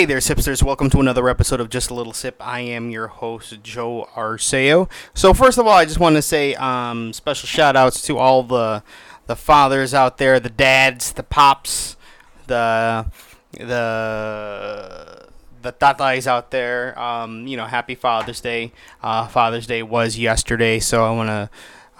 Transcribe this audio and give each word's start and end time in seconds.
Hey 0.00 0.06
there, 0.06 0.16
sipsters. 0.16 0.62
Welcome 0.62 0.88
to 0.88 1.00
another 1.00 1.28
episode 1.28 1.60
of 1.60 1.68
Just 1.68 1.90
a 1.90 1.94
Little 1.94 2.14
Sip. 2.14 2.36
I 2.40 2.60
am 2.60 2.88
your 2.88 3.08
host, 3.08 3.62
Joe 3.62 4.08
Arceo. 4.14 4.88
So, 5.12 5.34
first 5.34 5.58
of 5.58 5.66
all, 5.66 5.74
I 5.74 5.84
just 5.84 6.00
want 6.00 6.16
to 6.16 6.22
say 6.22 6.54
um, 6.54 7.12
special 7.12 7.46
shout 7.46 7.76
outs 7.76 8.00
to 8.06 8.16
all 8.16 8.42
the 8.42 8.82
the 9.26 9.36
fathers 9.36 9.92
out 9.92 10.16
there, 10.16 10.40
the 10.40 10.48
dads, 10.48 11.12
the 11.12 11.22
pops, 11.22 11.98
the 12.46 13.04
the 13.52 15.28
the 15.60 15.72
tatais 15.74 16.26
out 16.26 16.50
there. 16.50 16.98
Um, 16.98 17.46
you 17.46 17.58
know, 17.58 17.66
happy 17.66 17.94
Father's 17.94 18.40
Day. 18.40 18.72
Uh, 19.02 19.26
Father's 19.26 19.66
Day 19.66 19.82
was 19.82 20.18
yesterday, 20.18 20.78
so 20.78 21.04
I 21.04 21.10
want 21.10 21.28
to 21.28 21.50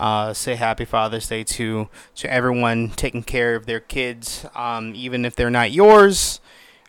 uh, 0.02 0.32
say 0.32 0.54
happy 0.54 0.86
Father's 0.86 1.28
Day 1.28 1.44
to 1.44 1.90
to 2.14 2.32
everyone 2.32 2.92
taking 2.96 3.22
care 3.22 3.56
of 3.56 3.66
their 3.66 3.80
kids, 3.80 4.46
um, 4.54 4.94
even 4.94 5.26
if 5.26 5.36
they're 5.36 5.50
not 5.50 5.70
yours. 5.70 6.40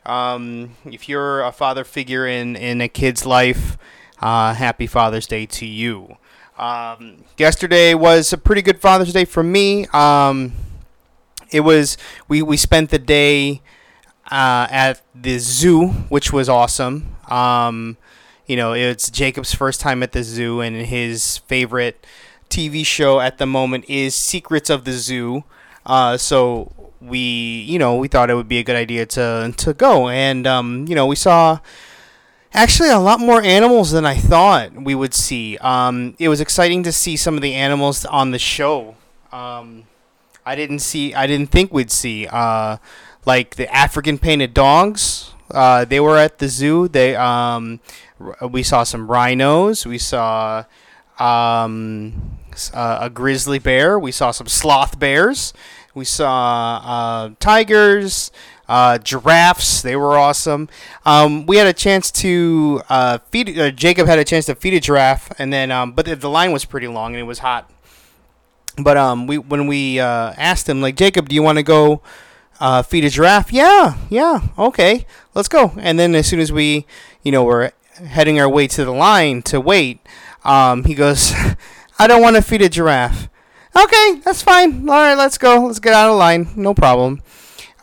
Um, 0.05 0.75
if 0.85 1.07
you're 1.07 1.41
a 1.41 1.51
father 1.51 1.83
figure 1.83 2.27
in, 2.27 2.55
in 2.55 2.81
a 2.81 2.87
kid's 2.87 3.25
life, 3.25 3.77
uh, 4.19 4.53
happy 4.53 4.87
Father's 4.87 5.27
Day 5.27 5.45
to 5.47 5.65
you. 5.65 6.17
Um, 6.57 7.23
yesterday 7.37 7.93
was 7.93 8.33
a 8.33 8.37
pretty 8.37 8.61
good 8.61 8.79
Father's 8.79 9.13
Day 9.13 9.25
for 9.25 9.43
me. 9.43 9.87
Um, 9.93 10.53
it 11.51 11.61
was 11.61 11.97
we, 12.27 12.41
we 12.41 12.57
spent 12.57 12.89
the 12.89 12.99
day 12.99 13.61
uh, 14.29 14.67
at 14.69 15.01
the 15.13 15.37
zoo, 15.39 15.87
which 16.09 16.31
was 16.31 16.47
awesome. 16.49 17.15
Um, 17.29 17.97
you 18.45 18.55
know, 18.55 18.73
it's 18.73 19.09
Jacob's 19.09 19.53
first 19.53 19.81
time 19.81 20.03
at 20.03 20.11
the 20.11 20.23
zoo, 20.23 20.61
and 20.61 20.75
his 20.85 21.37
favorite 21.39 22.05
TV 22.49 22.85
show 22.85 23.19
at 23.19 23.37
the 23.37 23.45
moment 23.45 23.85
is 23.87 24.13
Secrets 24.13 24.69
of 24.69 24.83
the 24.83 24.93
Zoo. 24.93 25.43
Uh, 25.85 26.17
so 26.17 26.71
we, 27.01 27.65
you 27.67 27.79
know, 27.79 27.95
we 27.95 28.07
thought 28.07 28.29
it 28.29 28.35
would 28.35 28.47
be 28.47 28.59
a 28.59 28.63
good 28.63 28.75
idea 28.75 29.05
to 29.07 29.53
to 29.57 29.73
go, 29.73 30.09
and 30.09 30.45
um, 30.47 30.85
you 30.87 30.95
know, 30.95 31.05
we 31.05 31.15
saw 31.15 31.59
actually 32.53 32.89
a 32.89 32.99
lot 32.99 33.19
more 33.19 33.41
animals 33.41 33.91
than 33.91 34.05
I 34.05 34.15
thought 34.15 34.73
we 34.73 34.95
would 34.95 35.13
see. 35.13 35.57
Um, 35.57 36.15
it 36.19 36.29
was 36.29 36.41
exciting 36.41 36.83
to 36.83 36.91
see 36.91 37.17
some 37.17 37.35
of 37.35 37.41
the 37.41 37.53
animals 37.53 38.05
on 38.05 38.31
the 38.31 38.39
show. 38.39 38.95
Um, 39.31 39.85
I 40.45 40.55
didn't 40.55 40.79
see, 40.79 41.13
I 41.13 41.27
didn't 41.27 41.47
think 41.47 41.71
we'd 41.71 41.91
see, 41.91 42.27
uh, 42.27 42.77
like 43.25 43.55
the 43.55 43.73
African 43.73 44.17
painted 44.17 44.53
dogs. 44.53 45.33
Uh, 45.49 45.85
they 45.85 45.99
were 45.99 46.17
at 46.17 46.39
the 46.39 46.47
zoo. 46.47 46.87
They, 46.87 47.15
um, 47.15 47.79
we 48.49 48.63
saw 48.63 48.83
some 48.83 49.07
rhinos. 49.09 49.85
We 49.85 49.97
saw 49.97 50.65
um, 51.19 52.39
uh, 52.73 52.99
a 53.01 53.09
grizzly 53.09 53.59
bear. 53.59 53.99
We 53.99 54.11
saw 54.11 54.31
some 54.31 54.47
sloth 54.47 54.97
bears. 54.97 55.53
We 55.93 56.05
saw 56.05 56.81
uh, 56.83 57.29
tigers, 57.39 58.31
uh, 58.69 58.97
giraffes. 58.97 59.81
They 59.81 59.95
were 59.95 60.17
awesome. 60.17 60.69
Um, 61.05 61.45
we 61.45 61.57
had 61.57 61.67
a 61.67 61.73
chance 61.73 62.11
to 62.11 62.81
uh, 62.89 63.17
feed. 63.29 63.57
Uh, 63.57 63.71
Jacob 63.71 64.07
had 64.07 64.19
a 64.19 64.23
chance 64.23 64.45
to 64.45 64.55
feed 64.55 64.73
a 64.73 64.79
giraffe, 64.79 65.31
and 65.37 65.51
then 65.51 65.71
um, 65.71 65.91
but 65.91 66.05
the, 66.05 66.15
the 66.15 66.29
line 66.29 66.51
was 66.51 66.63
pretty 66.65 66.87
long 66.87 67.13
and 67.13 67.19
it 67.21 67.25
was 67.25 67.39
hot. 67.39 67.69
But 68.77 68.97
um, 68.97 69.27
we 69.27 69.37
when 69.37 69.67
we 69.67 69.99
uh, 69.99 70.33
asked 70.37 70.69
him 70.69 70.81
like 70.81 70.95
Jacob, 70.95 71.27
do 71.27 71.35
you 71.35 71.43
want 71.43 71.57
to 71.57 71.63
go 71.63 72.01
uh, 72.59 72.81
feed 72.83 73.03
a 73.03 73.09
giraffe? 73.09 73.51
Yeah, 73.51 73.97
yeah, 74.09 74.47
okay, 74.57 75.05
let's 75.35 75.49
go. 75.49 75.73
And 75.77 75.99
then 75.99 76.15
as 76.15 76.27
soon 76.27 76.39
as 76.39 76.51
we, 76.51 76.85
you 77.23 77.31
know, 77.31 77.43
were 77.43 77.73
heading 77.95 78.39
our 78.39 78.49
way 78.49 78.67
to 78.67 78.85
the 78.85 78.91
line 78.91 79.41
to 79.43 79.59
wait, 79.59 79.99
um, 80.45 80.85
he 80.85 80.95
goes, 80.95 81.33
I 81.99 82.07
don't 82.07 82.21
want 82.21 82.37
to 82.37 82.41
feed 82.41 82.61
a 82.61 82.69
giraffe. 82.69 83.27
Okay, 83.75 84.21
that's 84.23 84.41
fine. 84.41 84.89
All 84.89 84.95
right, 84.95 85.15
let's 85.15 85.37
go. 85.37 85.65
Let's 85.65 85.79
get 85.79 85.93
out 85.93 86.09
of 86.09 86.17
line. 86.17 86.49
No 86.55 86.73
problem. 86.73 87.21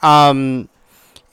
Um, 0.03 0.69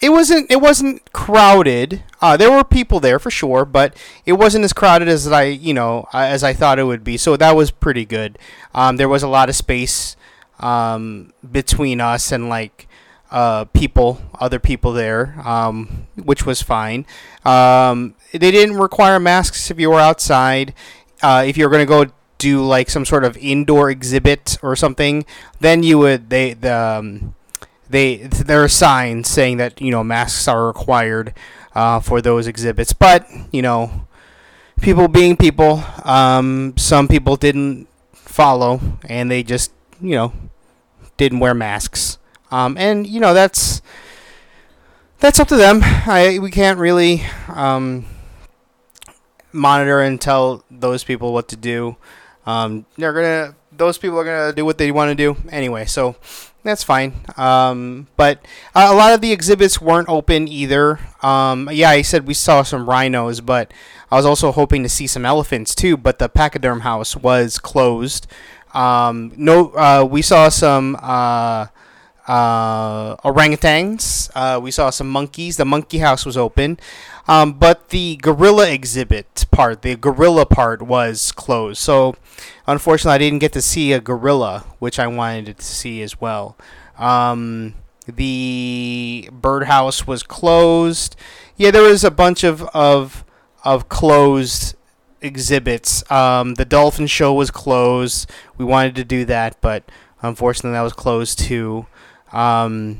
it 0.01 0.09
wasn't 0.09 0.49
it 0.49 0.61
wasn't 0.61 1.11
crowded. 1.13 2.03
Uh, 2.21 2.37
there 2.37 2.51
were 2.51 2.63
people 2.63 2.99
there 2.99 3.19
for 3.19 3.31
sure, 3.31 3.65
but 3.65 3.95
it 4.25 4.33
wasn't 4.33 4.63
as 4.63 4.73
crowded 4.73 5.07
as 5.07 5.27
I 5.27 5.43
you 5.43 5.73
know 5.73 6.07
uh, 6.13 6.19
as 6.19 6.43
I 6.43 6.53
thought 6.53 6.79
it 6.79 6.83
would 6.83 7.03
be. 7.03 7.17
So 7.17 7.37
that 7.37 7.55
was 7.55 7.71
pretty 7.71 8.05
good. 8.05 8.37
Um, 8.73 8.97
there 8.97 9.09
was 9.09 9.23
a 9.23 9.27
lot 9.27 9.49
of 9.49 9.55
space 9.55 10.15
um, 10.59 11.33
between 11.49 11.99
us 11.99 12.31
and 12.31 12.49
like 12.49 12.87
uh, 13.31 13.65
people, 13.65 14.21
other 14.39 14.59
people 14.59 14.93
there, 14.93 15.35
um, 15.43 16.07
which 16.15 16.45
was 16.45 16.61
fine. 16.61 17.05
Um, 17.43 18.15
they 18.31 18.51
didn't 18.51 18.77
require 18.77 19.19
masks 19.19 19.69
if 19.71 19.79
you 19.79 19.89
were 19.89 19.99
outside. 19.99 20.73
Uh, 21.21 21.43
if 21.45 21.57
you 21.57 21.65
were 21.65 21.71
going 21.71 21.85
to 21.85 21.89
go 22.05 22.13
do 22.37 22.63
like 22.63 22.89
some 22.89 23.05
sort 23.05 23.23
of 23.23 23.37
indoor 23.37 23.89
exhibit 23.89 24.57
or 24.61 24.75
something, 24.75 25.25
then 25.59 25.83
you 25.83 25.97
would 25.99 26.29
they 26.29 26.53
the 26.53 26.73
um, 26.73 27.35
they 27.89 28.17
there 28.17 28.63
are 28.63 28.67
signs 28.67 29.29
saying 29.29 29.57
that 29.57 29.79
you 29.81 29.91
know 29.91 30.03
masks 30.03 30.47
are 30.47 30.67
required 30.67 31.33
uh, 31.73 31.99
for 31.99 32.21
those 32.21 32.47
exhibits. 32.47 32.93
But 32.93 33.27
you 33.51 33.61
know, 33.61 34.07
people 34.81 35.07
being 35.07 35.37
people, 35.37 35.83
um, 36.03 36.73
some 36.77 37.07
people 37.07 37.35
didn't 37.35 37.87
follow 38.13 38.81
and 39.07 39.29
they 39.29 39.43
just 39.43 39.71
you 40.01 40.15
know 40.15 40.33
didn't 41.17 41.39
wear 41.39 41.53
masks. 41.53 42.17
Um, 42.51 42.77
and 42.77 43.07
you 43.07 43.19
know 43.19 43.33
that's 43.33 43.81
that's 45.19 45.39
up 45.39 45.47
to 45.49 45.55
them. 45.55 45.79
I 45.83 46.39
we 46.41 46.51
can't 46.51 46.79
really 46.79 47.23
um, 47.47 48.05
monitor 49.51 50.01
and 50.01 50.19
tell 50.19 50.63
those 50.69 51.03
people 51.03 51.33
what 51.33 51.47
to 51.49 51.55
do. 51.55 51.97
Um, 52.45 52.85
they're 52.97 53.13
gonna 53.13 53.55
those 53.71 53.97
people 53.97 54.19
are 54.19 54.23
gonna 54.23 54.53
do 54.53 54.65
what 54.65 54.77
they 54.77 54.91
want 54.91 55.09
to 55.09 55.15
do 55.15 55.37
anyway. 55.49 55.85
So 55.85 56.15
that's 56.63 56.83
fine. 56.83 57.13
Um, 57.37 58.07
but 58.17 58.43
a 58.73 58.93
lot 58.93 59.13
of 59.13 59.21
the 59.21 59.31
exhibits 59.31 59.79
weren't 59.79 60.09
open 60.09 60.47
either. 60.47 60.99
Um, 61.21 61.69
yeah, 61.71 61.89
I 61.89 62.01
said 62.01 62.27
we 62.27 62.33
saw 62.33 62.63
some 62.63 62.89
rhinos, 62.89 63.39
but 63.41 63.71
I 64.11 64.15
was 64.15 64.25
also 64.25 64.51
hoping 64.51 64.83
to 64.83 64.89
see 64.89 65.07
some 65.07 65.25
elephants 65.25 65.75
too. 65.75 65.95
But 65.95 66.19
the 66.19 66.27
pachyderm 66.27 66.81
house 66.81 67.15
was 67.15 67.59
closed. 67.59 68.27
Um, 68.73 69.31
no, 69.37 69.69
uh, 69.75 70.07
we 70.09 70.21
saw 70.21 70.49
some 70.49 70.97
uh, 71.01 71.67
uh, 72.27 73.15
orangutans. 73.17 74.29
Uh, 74.35 74.59
we 74.59 74.71
saw 74.71 74.89
some 74.89 75.09
monkeys. 75.09 75.57
The 75.57 75.65
monkey 75.65 75.99
house 75.99 76.25
was 76.25 76.35
open, 76.35 76.79
um, 77.27 77.53
but 77.53 77.89
the 77.89 78.17
gorilla 78.17 78.69
exhibit 78.69 79.45
part, 79.51 79.81
the 79.81 79.95
gorilla 79.95 80.45
part, 80.45 80.81
was 80.81 81.31
closed. 81.31 81.79
So, 81.79 82.15
unfortunately, 82.67 83.15
I 83.15 83.17
didn't 83.17 83.39
get 83.39 83.53
to 83.53 83.61
see 83.61 83.93
a 83.93 83.99
gorilla, 83.99 84.65
which 84.79 84.99
I 84.99 85.07
wanted 85.07 85.57
to 85.57 85.63
see 85.63 86.01
as 86.01 86.21
well. 86.21 86.57
Um, 86.97 87.75
the 88.07 89.29
birdhouse 89.31 90.05
was 90.05 90.23
closed. 90.23 91.15
Yeah, 91.57 91.71
there 91.71 91.81
was 91.81 92.03
a 92.03 92.11
bunch 92.11 92.43
of 92.43 92.63
of 92.73 93.25
of 93.63 93.89
closed 93.89 94.75
exhibits. 95.21 96.09
Um, 96.11 96.53
the 96.53 96.65
dolphin 96.65 97.07
show 97.07 97.33
was 97.33 97.49
closed. 97.51 98.29
We 98.57 98.65
wanted 98.65 98.95
to 98.95 99.03
do 99.03 99.25
that, 99.25 99.59
but 99.61 99.83
unfortunately, 100.21 100.77
that 100.77 100.81
was 100.81 100.93
closed 100.93 101.39
too. 101.39 101.87
Um, 102.31 102.99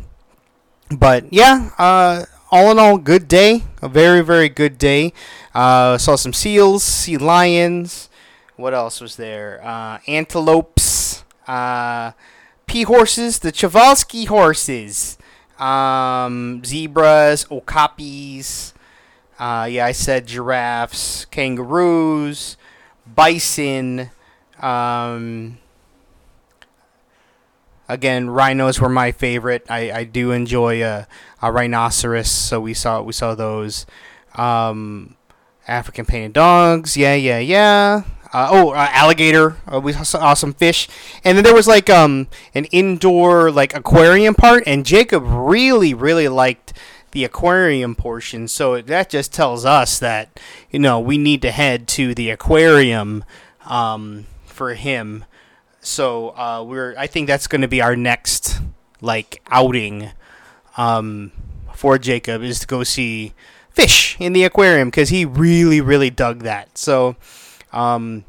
but 0.90 1.32
yeah, 1.32 1.70
uh, 1.78 2.26
all 2.52 2.72
in 2.72 2.80
all, 2.80 2.98
good 2.98 3.28
day. 3.28 3.64
A 3.86 3.88
very, 3.88 4.22
very 4.22 4.50
good 4.50 4.80
day. 4.80 5.14
Uh, 5.54 6.00
saw 6.00 6.16
some 6.16 6.34
seals, 6.34 6.82
sea 6.82 7.18
lions. 7.18 8.10
What 8.56 8.74
else 8.74 9.00
was 9.00 9.16
there? 9.16 9.62
Uh, 9.64 10.00
antelopes, 10.08 11.24
uh, 11.48 12.14
pea 12.66 12.82
horses, 12.82 13.38
the 13.38 13.52
Przewalski 13.52 14.26
horses, 14.26 15.20
um, 15.60 16.64
zebras, 16.66 17.46
okapis. 17.46 18.74
Uh, 19.38 19.68
yeah, 19.70 19.86
I 19.86 19.92
said 19.92 20.26
giraffes, 20.26 21.26
kangaroos, 21.26 22.58
bison. 23.06 24.10
Um, 24.64 25.60
again, 27.88 28.30
rhinos 28.30 28.80
were 28.80 28.90
my 28.90 29.12
favorite. 29.12 29.66
I, 29.70 29.92
I 29.92 30.04
do 30.04 30.32
enjoy 30.32 30.84
a, 30.84 31.08
a 31.42 31.52
rhinoceros, 31.52 32.30
so 32.30 32.60
we 32.60 32.74
saw 32.74 33.02
we 33.02 33.14
saw 33.14 33.36
those. 33.36 33.86
Um, 34.36 35.16
African 35.68 36.06
painted 36.06 36.34
dogs, 36.34 36.96
yeah, 36.96 37.16
yeah, 37.16 37.40
yeah. 37.40 38.04
Uh, 38.32 38.50
oh, 38.52 38.70
uh, 38.72 38.88
alligator. 38.92 39.58
Uh, 39.72 39.80
we 39.80 39.94
saw 39.94 40.34
some 40.34 40.54
fish, 40.54 40.88
and 41.24 41.38
then 41.38 41.44
there 41.44 41.56
was 41.56 41.68
like 41.68 41.90
um 41.90 42.28
an 42.54 42.66
indoor 42.66 43.50
like 43.52 43.76
aquarium 43.76 44.36
part, 44.36 44.64
and 44.68 44.86
Jacob 44.86 45.24
really 45.26 45.94
really 45.94 46.28
liked 46.28 46.74
the 47.12 47.24
aquarium 47.24 47.96
portion. 47.96 48.48
So 48.48 48.82
that 48.82 49.10
just 49.10 49.34
tells 49.34 49.64
us 49.66 49.98
that 50.00 50.40
you 50.70 50.80
know 50.80 51.00
we 51.00 51.18
need 51.18 51.42
to 51.44 51.52
head 51.52 51.88
to 51.90 52.14
the 52.14 52.30
aquarium 52.30 53.24
um, 53.66 54.26
for 54.46 54.74
him. 54.74 55.26
So 55.86 56.30
uh, 56.30 56.64
we're 56.68 56.96
I 56.98 57.08
think 57.08 57.28
that's 57.28 57.48
going 57.48 57.62
to 57.62 57.68
be 57.68 57.82
our 57.82 57.96
next 57.96 58.60
like 59.02 59.42
outing 59.48 60.12
um, 60.78 61.32
for 61.74 61.98
Jacob 61.98 62.42
is 62.42 62.60
to 62.60 62.68
go 62.68 62.84
see 62.84 63.34
fish 63.70 64.18
in 64.20 64.34
the 64.34 64.44
aquarium 64.44 64.90
because 64.90 65.10
he 65.10 65.26
really 65.26 65.82
really 65.82 66.10
dug 66.10 66.44
that. 66.44 66.78
So 66.78 67.16
um, 67.72 68.26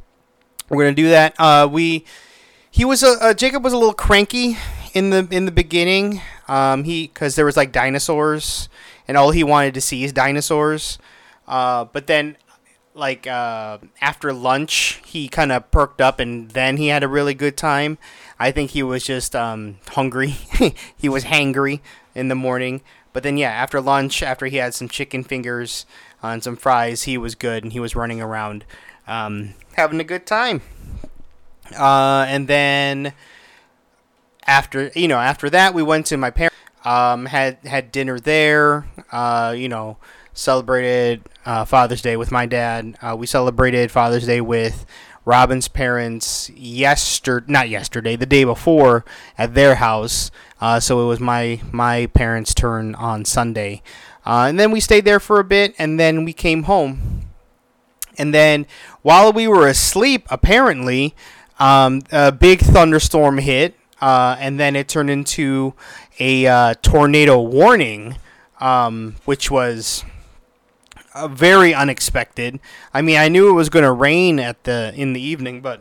we're 0.69 0.85
gonna 0.85 0.95
do 0.95 1.09
that. 1.09 1.35
Uh, 1.39 1.69
we 1.71 2.05
he 2.71 2.85
was 2.85 3.03
a 3.03 3.17
uh, 3.21 3.35
Jacob 3.35 3.65
was 3.65 3.73
a 3.73 3.79
little 3.79 3.95
cranky 3.95 4.59
in 4.93 5.11
the 5.11 5.27
in 5.31 5.47
the 5.47 5.53
beginning. 5.53 6.21
Um, 6.49 6.85
he 6.85 7.07
because 7.07 7.37
there 7.37 7.47
was 7.47 7.57
like 7.57 7.73
dinosaurs 7.73 8.69
and 9.09 9.17
all 9.17 9.31
he 9.31 9.43
wanted 9.43 9.75
to 9.75 9.81
see 9.81 10.05
is 10.05 10.13
dinosaurs. 10.13 10.99
Uh, 11.49 11.85
but 11.85 12.07
then, 12.07 12.37
like 12.97 13.27
uh, 13.27 13.79
after 14.01 14.33
lunch, 14.33 15.01
he 15.05 15.29
kind 15.29 15.53
of 15.53 15.71
perked 15.71 16.01
up, 16.01 16.19
and 16.19 16.51
then 16.51 16.77
he 16.79 16.89
had 16.89 17.03
a 17.03 17.09
really 17.09 17.35
good 17.35 17.57
time. 17.57 17.99
I 18.39 18.51
think 18.51 18.71
he 18.71 18.83
was 18.83 19.05
just 19.05 19.37
um, 19.37 19.79
hungry. 19.89 20.29
he 20.97 21.09
was 21.09 21.25
hangry 21.25 21.81
in 22.15 22.29
the 22.29 22.35
morning. 22.35 22.83
But 23.13 23.23
then, 23.23 23.37
yeah, 23.37 23.51
after 23.51 23.81
lunch, 23.81 24.23
after 24.23 24.47
he 24.47 24.57
had 24.57 24.75
some 24.75 24.89
chicken 24.89 25.25
fingers 25.25 25.87
and 26.23 26.43
some 26.43 26.57
fries, 26.57 27.05
he 27.05 27.17
was 27.17 27.35
good, 27.35 27.63
and 27.63 27.73
he 27.73 27.81
was 27.81 27.95
running 27.97 28.21
around 28.21 28.65
um, 29.07 29.55
having 29.75 30.01
a 30.01 30.05
good 30.05 30.27
time. 30.27 30.63
Uh, 31.79 32.25
and 32.29 32.49
then 32.49 33.13
after 34.47 34.91
you 34.95 35.09
know 35.09 35.19
after 35.19 35.51
that, 35.51 35.75
we 35.75 35.83
went 35.83 36.07
to 36.07 36.17
my 36.17 36.31
parents. 36.31 36.57
Um, 36.85 37.27
had 37.27 37.59
had 37.65 37.91
dinner 37.91 38.21
there. 38.21 38.87
Uh, 39.11 39.53
you 39.57 39.69
know, 39.69 39.97
celebrated 40.37 41.23
uh, 41.45 41.65
Father's 41.65 42.03
Day 42.03 42.17
with 42.17 42.31
my 42.31 42.47
dad. 42.47 42.97
Uh, 43.03 43.17
we 43.19 43.27
celebrated 43.27 43.91
Father's 43.91 44.27
Day 44.27 44.41
with 44.41 44.87
Robin's 45.25 45.67
parents 45.67 46.51
yesterday, 46.51 47.47
not 47.49 47.69
yesterday, 47.69 48.15
the 48.15 48.27
day 48.27 48.45
before 48.45 49.05
at 49.37 49.55
their 49.55 49.77
house. 49.77 50.31
Uh, 50.61 50.79
so 50.79 51.03
it 51.03 51.07
was 51.07 51.19
my 51.19 51.61
my 51.73 52.07
parents' 52.07 52.55
turn 52.55 52.95
on 52.95 53.25
Sunday, 53.25 53.83
uh, 54.25 54.47
and 54.49 54.61
then 54.61 54.71
we 54.71 54.79
stayed 54.79 55.05
there 55.05 55.21
for 55.21 55.41
a 55.41 55.45
bit, 55.45 55.75
and 55.79 55.99
then 55.99 56.25
we 56.25 56.33
came 56.33 56.65
home. 56.65 57.23
And 58.19 58.33
then 58.33 58.67
while 59.03 59.33
we 59.33 59.49
were 59.49 59.67
asleep, 59.67 60.27
apparently, 60.31 61.15
um, 61.59 62.03
a 62.13 62.33
big 62.33 62.61
thunderstorm 62.61 63.39
hit, 63.39 63.75
uh, 64.01 64.37
and 64.39 64.61
then 64.61 64.77
it 64.77 64.89
turned 64.89 65.11
into 65.11 65.75
a 66.19 66.47
uh, 66.47 66.75
tornado 66.83 67.41
warning, 67.41 68.17
um, 68.61 69.17
which 69.25 69.51
was 69.51 70.05
uh, 71.17 71.29
very 71.29 71.75
unexpected. 71.75 72.61
I 72.93 73.03
mean, 73.03 73.17
I 73.17 73.29
knew 73.29 73.49
it 73.49 73.55
was 73.55 73.69
going 73.69 73.85
to 73.85 73.93
rain 73.93 74.39
at 74.39 74.65
the 74.65 74.93
in 74.95 75.15
the 75.15 75.21
evening, 75.21 75.61
but 75.61 75.81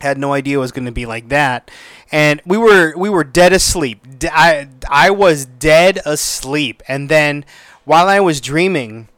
had 0.00 0.18
no 0.18 0.32
idea 0.32 0.56
it 0.56 0.60
was 0.60 0.72
going 0.72 0.86
to 0.86 0.92
be 0.92 1.06
like 1.06 1.28
that. 1.28 1.70
And 2.10 2.42
we 2.44 2.58
were 2.58 2.94
we 2.96 3.08
were 3.08 3.24
dead 3.24 3.52
asleep. 3.52 4.04
I 4.24 4.68
I 4.88 5.10
was 5.10 5.46
dead 5.46 6.00
asleep, 6.04 6.82
and 6.88 7.08
then 7.08 7.44
while 7.84 8.08
I 8.08 8.20
was 8.20 8.40
dreaming, 8.40 9.08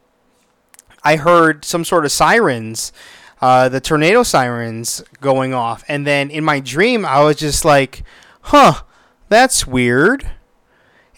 I 1.03 1.17
heard 1.17 1.65
some 1.65 1.83
sort 1.83 2.05
of 2.05 2.11
sirens. 2.11 2.93
Uh, 3.41 3.67
the 3.67 3.81
tornado 3.81 4.23
sirens 4.23 5.03
going 5.19 5.53
off. 5.53 5.83
And 5.89 6.07
then 6.07 6.29
in 6.29 6.45
my 6.45 6.61
dream, 6.61 7.05
I 7.05 7.21
was 7.23 7.35
just 7.35 7.65
like, 7.65 8.03
huh, 8.43 8.83
that's 9.27 9.67
weird. 9.67 10.31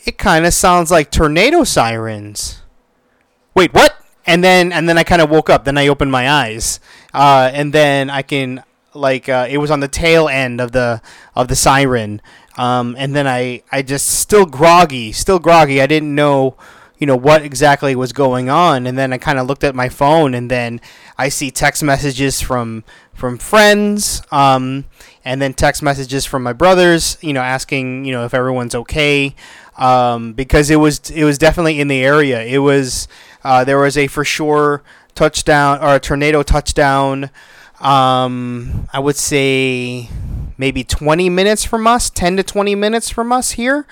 It 0.06 0.18
kind 0.18 0.44
of 0.44 0.54
sounds 0.56 0.90
like 0.90 1.12
tornado 1.12 1.64
sirens. 1.64 2.64
Wait, 3.54 3.74
what? 3.76 3.95
And 4.28 4.44
then 4.44 4.72
and 4.72 4.90
then 4.90 4.98
I 4.98 5.04
kind 5.04 5.22
of 5.22 5.30
woke 5.30 5.50
up. 5.50 5.66
Then 5.66 5.78
I 5.78 5.88
opened 5.88 6.12
my 6.12 6.30
eyes, 6.30 6.80
uh, 7.14 7.52
and 7.54 7.72
then 7.74 8.10
I 8.10 8.22
can 8.22 8.64
like 8.94 9.30
uh, 9.30 9.48
it 9.50 9.58
was 9.58 9.70
on 9.70 9.82
the 9.82 9.88
tail 9.88 10.28
end 10.28 10.60
of 10.60 10.72
the 10.72 11.02
of 11.36 11.48
the 11.48 11.56
siren. 11.56 12.22
Um, 12.58 12.96
and 12.98 13.16
then 13.16 13.28
I 13.28 13.62
I 13.72 13.82
just 13.82 14.08
still 14.08 14.46
groggy, 14.46 15.12
still 15.12 15.40
groggy. 15.40 15.82
I 15.82 15.88
didn't 15.88 16.16
know 16.16 16.58
you 16.98 17.06
know 17.08 17.16
what 17.16 17.42
exactly 17.42 17.96
was 17.96 18.14
going 18.14 18.50
on 18.50 18.88
and 18.88 18.98
then 18.98 19.12
i 19.12 19.18
kind 19.18 19.38
of 19.38 19.48
looked 19.48 19.64
at 19.64 19.76
my 19.76 19.90
phone 19.90 20.34
and 20.34 20.50
then 20.50 20.80
i 21.18 21.28
see 21.28 21.52
text 21.52 21.84
messages 21.84 22.42
from 22.42 22.84
from 23.14 23.38
friends 23.38 24.22
um, 24.32 24.86
and 25.24 25.42
then 25.42 25.54
text 25.54 25.82
messages 25.82 26.26
from 26.26 26.44
my 26.44 26.54
brothers 26.54 27.18
you 27.22 27.34
know 27.34 27.42
asking 27.42 28.06
you 28.06 28.12
know 28.12 28.26
if 28.26 28.34
everyone's 28.34 28.76
okay 28.76 29.36
um, 29.78 30.34
because 30.34 30.70
it 30.70 30.78
was 30.78 31.10
it 31.10 31.24
was 31.26 31.38
definitely 31.38 31.80
in 31.80 31.88
the 31.88 32.04
area 32.04 32.42
it 32.44 32.60
was 32.60 33.08
uh, 33.46 33.64
there 33.64 33.78
was 33.78 33.98
a 33.98 34.08
for 34.08 34.26
sure 34.26 34.84
touchdown 35.14 35.80
or 35.80 35.96
a 35.96 36.00
tornado 36.00 36.44
touchdown 36.44 37.30
um, 37.80 38.90
i 38.92 39.00
would 39.00 39.16
say 39.16 40.10
maybe 40.58 40.84
20 40.84 41.30
minutes 41.30 41.64
from 41.64 41.88
us 41.88 42.10
10 42.10 42.38
to 42.38 42.44
20 42.44 42.76
minutes 42.76 43.10
from 43.10 43.32
us 43.32 43.52
here 43.52 43.88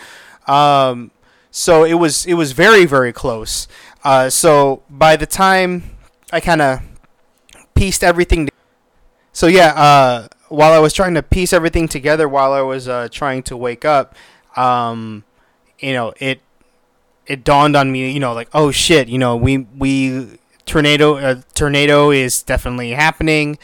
um, 0.48 1.12
so 1.56 1.84
it 1.84 1.94
was 1.94 2.26
it 2.26 2.34
was 2.34 2.52
very 2.52 2.86
very 2.86 3.14
close. 3.14 3.68
Uh, 4.04 4.28
so 4.30 4.82
by 4.90 5.16
the 5.16 5.28
time 5.28 5.84
I 6.32 6.40
kind 6.40 6.62
of 6.62 6.82
pieced 7.76 8.04
everything, 8.04 8.50
so 9.32 9.46
yeah, 9.46 9.68
uh, 9.68 10.28
while 10.50 10.74
I 10.74 10.80
was 10.80 10.94
trying 10.94 11.14
to 11.14 11.22
piece 11.22 11.54
everything 11.54 11.88
together, 11.88 12.28
while 12.28 12.54
I 12.54 12.62
was 12.62 12.88
uh, 12.88 13.08
trying 13.12 13.44
to 13.44 13.56
wake 13.56 13.86
up, 13.86 14.16
um, 14.58 15.24
you 15.80 15.94
know, 15.94 16.14
it 16.20 16.42
it 17.28 17.44
dawned 17.44 17.76
on 17.76 17.92
me, 17.92 18.12
you 18.12 18.20
know, 18.20 18.34
like 18.34 18.50
oh 18.54 18.72
shit, 18.72 19.08
you 19.08 19.18
know, 19.18 19.36
we 19.36 19.60
we 19.78 20.40
tornado 20.66 21.18
uh, 21.18 21.42
tornado 21.54 22.12
is 22.12 22.42
definitely 22.44 22.92
happening. 22.92 23.58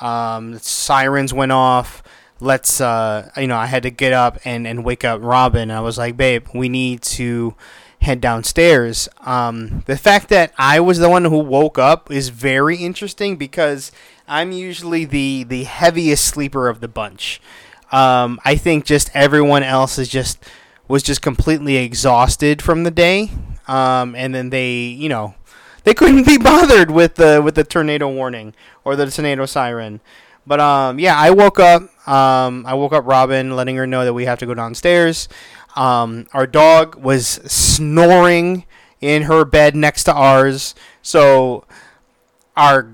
Um, 0.00 0.58
sirens 0.58 1.32
went 1.32 1.52
off. 1.52 2.02
Let's 2.40 2.80
uh, 2.80 3.30
you 3.36 3.46
know 3.46 3.56
i 3.56 3.66
had 3.66 3.84
to 3.84 3.90
get 3.90 4.12
up 4.12 4.38
and, 4.44 4.66
and 4.66 4.84
wake 4.84 5.04
up 5.04 5.20
robin. 5.22 5.70
I 5.70 5.80
was 5.80 5.96
like 5.98 6.16
babe 6.16 6.46
we 6.52 6.68
need 6.68 7.02
to 7.02 7.54
head 8.02 8.20
downstairs. 8.20 9.08
Um, 9.20 9.82
the 9.86 9.96
fact 9.96 10.28
that 10.28 10.52
i 10.58 10.80
was 10.80 10.98
the 10.98 11.08
one 11.08 11.24
who 11.24 11.38
woke 11.38 11.78
up 11.78 12.10
is 12.10 12.28
very 12.28 12.76
interesting 12.76 13.36
because 13.36 13.92
i'm 14.28 14.52
usually 14.52 15.04
the 15.04 15.44
the 15.44 15.64
heaviest 15.64 16.24
sleeper 16.24 16.68
of 16.68 16.80
the 16.80 16.88
bunch. 16.88 17.40
Um, 17.92 18.40
i 18.44 18.56
think 18.56 18.84
just 18.84 19.10
everyone 19.14 19.62
else 19.62 19.98
is 19.98 20.08
just 20.08 20.44
was 20.88 21.02
just 21.02 21.22
completely 21.22 21.76
exhausted 21.76 22.60
from 22.62 22.84
the 22.84 22.90
day 22.90 23.30
um, 23.68 24.14
and 24.14 24.34
then 24.34 24.50
they 24.50 24.72
you 24.72 25.08
know 25.08 25.34
they 25.84 25.94
couldn't 25.94 26.26
be 26.26 26.38
bothered 26.42 26.90
with 26.90 27.14
the 27.16 27.40
with 27.42 27.54
the 27.54 27.64
tornado 27.64 28.08
warning 28.08 28.54
or 28.84 28.96
the 28.96 29.10
tornado 29.10 29.46
siren 29.46 30.00
but 30.46 30.60
um, 30.60 30.98
yeah, 30.98 31.16
I 31.18 31.30
woke 31.30 31.58
up. 31.58 31.82
Um, 32.08 32.66
I 32.66 32.74
woke 32.74 32.92
up 32.92 33.06
Robin, 33.06 33.56
letting 33.56 33.76
her 33.76 33.86
know 33.86 34.04
that 34.04 34.12
we 34.12 34.26
have 34.26 34.38
to 34.40 34.46
go 34.46 34.54
downstairs. 34.54 35.28
Um, 35.76 36.26
our 36.32 36.46
dog 36.46 36.96
was 36.96 37.26
snoring 37.26 38.64
in 39.00 39.22
her 39.22 39.44
bed 39.44 39.74
next 39.74 40.04
to 40.04 40.14
ours. 40.14 40.74
So 41.02 41.64
our 42.56 42.92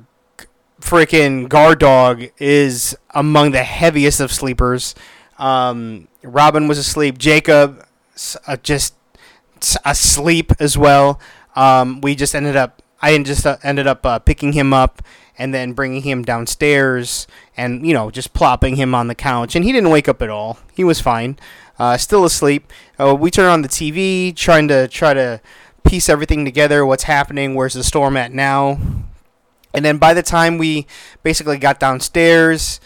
freaking 0.81 1.49
guard 1.49 1.81
dog 1.81 2.25
is 2.39 2.97
among 3.11 3.51
the 3.51 3.65
heaviest 3.65 4.21
of 4.21 4.33
sleepers. 4.33 4.95
Um, 5.41 6.07
Robin 6.23 6.69
was 6.69 6.79
asleep. 6.79 7.19
Jacob 7.19 7.85
uh, 8.47 8.57
just 8.59 8.95
asleep 9.85 10.53
as 10.61 10.79
well. 10.79 11.19
Um, 11.57 12.01
we 12.01 12.15
just 12.15 12.35
ended 12.35 12.57
up. 12.57 12.83
I 13.03 13.17
just 13.19 13.47
uh, 13.47 13.57
ended 13.63 13.87
up 13.87 14.05
uh, 14.05 14.19
picking 14.19 14.53
him 14.53 14.75
up 14.75 15.03
and 15.41 15.55
then 15.55 15.73
bringing 15.73 16.03
him 16.03 16.23
downstairs 16.23 17.27
and 17.57 17.87
you 17.87 17.95
know 17.95 18.11
just 18.11 18.35
plopping 18.35 18.77
him 18.77 18.95
on 18.95 19.07
the 19.07 19.15
couch 19.15 19.57
and 19.57 19.65
he 19.65 19.73
didn't 19.73 19.89
wake 19.89 20.07
up 20.07 20.21
at 20.21 20.29
all 20.29 20.59
he 20.75 20.85
was 20.85 21.01
fine 21.01 21.39
uh, 21.79 21.97
still 21.97 22.27
asleep 22.27 22.71
uh, 23.01 23.15
we 23.15 23.31
turned 23.31 23.49
on 23.49 23.63
the 23.63 23.69
tv 23.69 24.37
trying 24.37 24.69
to 24.69 24.87
try 24.87 25.15
to 25.15 25.41
piece 25.83 26.11
everything 26.11 26.45
together 26.45 26.85
what's 26.85 27.05
happening 27.05 27.55
where's 27.55 27.73
the 27.73 27.83
storm 27.83 28.19
at 28.19 28.33
now 28.33 28.79
and 29.73 29.83
then 29.83 29.97
by 29.97 30.13
the 30.13 30.23
time 30.23 30.59
we 30.59 30.87
basically 31.23 31.57
got 31.57 31.81
downstairs 31.81 32.79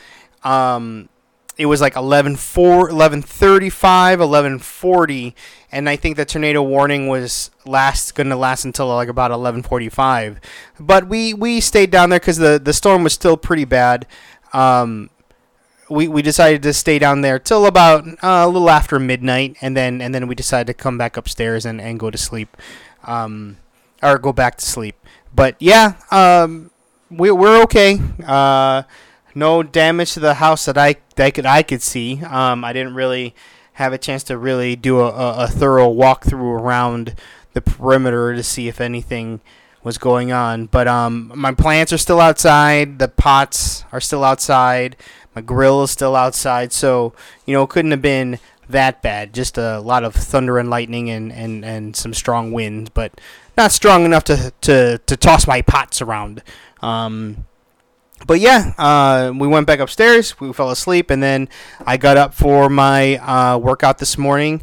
um, 0.44 1.08
it 1.56 1.66
was 1.66 1.80
like 1.80 1.96
11 1.96 2.36
4 2.36 2.76
1135 2.76 4.18
1140 4.20 5.34
and 5.70 5.88
i 5.88 5.96
think 5.96 6.16
the 6.16 6.24
tornado 6.24 6.62
warning 6.62 7.08
was 7.08 7.50
last 7.64 8.14
going 8.14 8.28
to 8.28 8.36
last 8.36 8.64
until 8.64 8.88
like 8.88 9.08
about 9.08 9.30
1145 9.30 10.40
but 10.80 11.08
we 11.08 11.32
we 11.32 11.60
stayed 11.60 11.90
down 11.90 12.10
there 12.10 12.18
because 12.18 12.38
the 12.38 12.60
the 12.62 12.72
storm 12.72 13.02
was 13.02 13.12
still 13.12 13.36
pretty 13.36 13.64
bad. 13.64 14.06
Um, 14.52 15.10
we, 15.90 16.08
we 16.08 16.22
decided 16.22 16.62
to 16.62 16.72
stay 16.72 16.98
down 16.98 17.20
there 17.20 17.38
till 17.38 17.66
about 17.66 18.06
uh, 18.06 18.44
a 18.44 18.48
little 18.48 18.70
after 18.70 18.98
midnight 18.98 19.56
and 19.60 19.76
then 19.76 20.00
and 20.00 20.14
then 20.14 20.26
we 20.26 20.34
decided 20.34 20.66
to 20.68 20.74
come 20.74 20.96
back 20.96 21.16
upstairs 21.16 21.66
and, 21.66 21.80
and 21.80 22.00
go 22.00 22.10
to 22.10 22.18
sleep 22.18 22.56
um, 23.04 23.58
or 24.02 24.18
go 24.18 24.32
back 24.32 24.56
to 24.56 24.64
sleep. 24.64 24.96
But 25.34 25.56
yeah 25.58 25.94
um, 26.10 26.70
we, 27.10 27.30
we're 27.30 27.62
okay. 27.64 28.00
Uh, 28.24 28.84
no 29.34 29.62
damage 29.62 30.14
to 30.14 30.20
the 30.20 30.34
house 30.34 30.64
that 30.66 30.78
I 30.78 30.96
that 31.16 31.34
could 31.34 31.46
I 31.46 31.62
could 31.62 31.82
see. 31.82 32.22
Um, 32.22 32.64
I 32.64 32.72
didn't 32.72 32.94
really 32.94 33.34
have 33.74 33.92
a 33.92 33.98
chance 33.98 34.22
to 34.24 34.38
really 34.38 34.76
do 34.76 35.00
a, 35.00 35.08
a, 35.08 35.44
a 35.44 35.48
thorough 35.48 35.92
walkthrough 35.92 36.60
around 36.60 37.14
the 37.52 37.60
perimeter 37.60 38.34
to 38.34 38.42
see 38.42 38.68
if 38.68 38.80
anything 38.80 39.40
was 39.82 39.98
going 39.98 40.32
on. 40.32 40.66
But 40.66 40.88
um, 40.88 41.32
my 41.34 41.52
plants 41.52 41.92
are 41.92 41.98
still 41.98 42.20
outside. 42.20 42.98
The 42.98 43.08
pots 43.08 43.84
are 43.92 44.00
still 44.00 44.24
outside. 44.24 44.96
My 45.34 45.42
grill 45.42 45.82
is 45.82 45.90
still 45.90 46.16
outside. 46.16 46.72
So 46.72 47.14
you 47.46 47.54
know, 47.54 47.64
it 47.64 47.70
couldn't 47.70 47.90
have 47.90 48.02
been 48.02 48.38
that 48.68 49.02
bad. 49.02 49.34
Just 49.34 49.58
a 49.58 49.80
lot 49.80 50.04
of 50.04 50.14
thunder 50.14 50.58
and 50.58 50.70
lightning 50.70 51.10
and, 51.10 51.32
and, 51.32 51.64
and 51.64 51.96
some 51.96 52.14
strong 52.14 52.52
winds, 52.52 52.90
but 52.90 53.20
not 53.56 53.72
strong 53.72 54.04
enough 54.04 54.24
to 54.24 54.52
to, 54.62 54.98
to 54.98 55.16
toss 55.16 55.46
my 55.46 55.62
pots 55.62 56.00
around. 56.00 56.42
Um, 56.80 57.46
but 58.26 58.40
yeah, 58.40 58.72
uh, 58.78 59.32
we 59.36 59.46
went 59.46 59.66
back 59.66 59.80
upstairs. 59.80 60.38
We 60.40 60.52
fell 60.52 60.70
asleep, 60.70 61.10
and 61.10 61.22
then 61.22 61.48
I 61.86 61.96
got 61.96 62.16
up 62.16 62.34
for 62.34 62.68
my 62.68 63.16
uh, 63.16 63.58
workout 63.58 63.98
this 63.98 64.16
morning. 64.16 64.62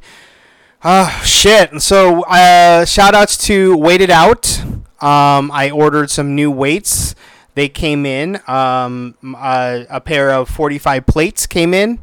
Uh, 0.84 1.10
shit. 1.22 1.79
So, 1.81 2.24
uh, 2.24 2.86
shout 2.86 3.13
outs 3.13 3.38
to 3.46 3.77
Wait 3.77 4.01
It 4.01 4.10
Out. 4.10 4.62
Um, 5.00 5.51
I 5.51 5.70
ordered 5.72 6.10
some 6.10 6.34
new 6.34 6.50
weights. 6.50 7.13
They 7.53 7.70
came 7.70 8.05
in. 8.05 8.39
Um, 8.48 9.15
uh, 9.38 9.84
a 9.89 10.01
pair 10.01 10.31
of 10.31 10.50
45 10.50 11.05
plates 11.05 11.46
came 11.46 11.74
in. 11.74 12.00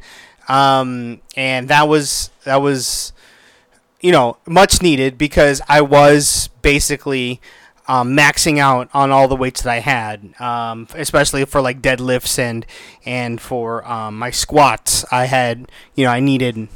Um, 0.49 1.21
and 1.37 1.69
that 1.69 1.89
was, 1.89 2.31
that 2.45 2.57
was, 2.57 3.13
you 4.01 4.13
know, 4.13 4.37
much 4.47 4.81
needed 4.81 5.19
because 5.19 5.61
I 5.69 5.81
was 5.81 6.49
basically 6.63 7.41
um, 7.89 8.15
maxing 8.15 8.59
out 8.59 8.91
on 8.93 9.11
all 9.11 9.27
the 9.27 9.35
weights 9.37 9.63
that 9.63 9.71
I 9.71 9.81
had, 9.81 10.39
um, 10.41 10.87
especially 10.95 11.45
for 11.47 11.61
like 11.61 11.81
deadlifts 11.81 12.39
and 12.39 12.67
and 13.05 13.41
for 13.41 13.87
um, 13.91 14.19
my 14.19 14.31
squats. 14.31 15.05
I 15.11 15.25
had, 15.25 15.71
you 15.95 16.05
know, 16.05 16.11
I 16.11 16.21
needed. 16.21 16.69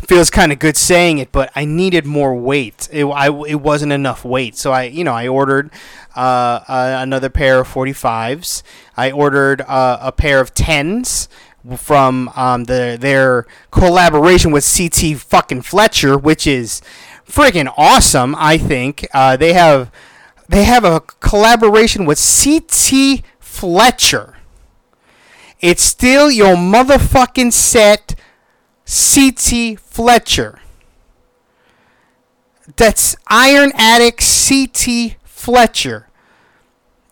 Feels 0.00 0.28
kind 0.28 0.52
of 0.52 0.58
good 0.58 0.76
saying 0.76 1.18
it, 1.18 1.32
but 1.32 1.50
I 1.56 1.64
needed 1.64 2.04
more 2.04 2.34
weight. 2.34 2.86
It, 2.92 3.06
I, 3.06 3.28
it 3.46 3.60
wasn't 3.60 3.92
enough 3.92 4.26
weight, 4.26 4.54
so 4.54 4.70
I, 4.70 4.84
you 4.84 5.02
know, 5.02 5.14
I 5.14 5.26
ordered 5.26 5.70
uh, 6.14 6.60
uh, 6.68 6.98
another 7.00 7.30
pair 7.30 7.60
of 7.60 7.68
45s. 7.68 8.62
I 8.96 9.10
ordered 9.10 9.62
uh, 9.62 9.98
a 10.02 10.12
pair 10.12 10.40
of 10.40 10.54
10s 10.54 11.28
from 11.76 12.30
um, 12.36 12.64
the 12.64 12.96
their 13.00 13.46
collaboration 13.70 14.52
with 14.52 14.70
CT 14.70 15.18
fucking 15.18 15.62
Fletcher, 15.62 16.16
which 16.18 16.46
is 16.46 16.82
freaking 17.26 17.72
awesome. 17.76 18.34
I 18.38 18.58
think 18.58 19.06
uh, 19.12 19.36
they 19.36 19.54
have 19.54 19.90
they 20.48 20.64
have 20.64 20.84
a 20.84 21.00
collaboration 21.00 22.04
with 22.04 22.18
CT 22.18 23.22
Fletcher. 23.38 24.36
It's 25.60 25.82
still 25.82 26.30
your 26.30 26.54
motherfucking 26.54 27.52
set, 27.52 28.14
CT 28.84 29.80
Fletcher. 29.80 30.60
That's 32.76 33.16
Iron 33.28 33.72
Addict 33.74 34.18
CT 34.18 35.16
Fletcher. 35.24 36.08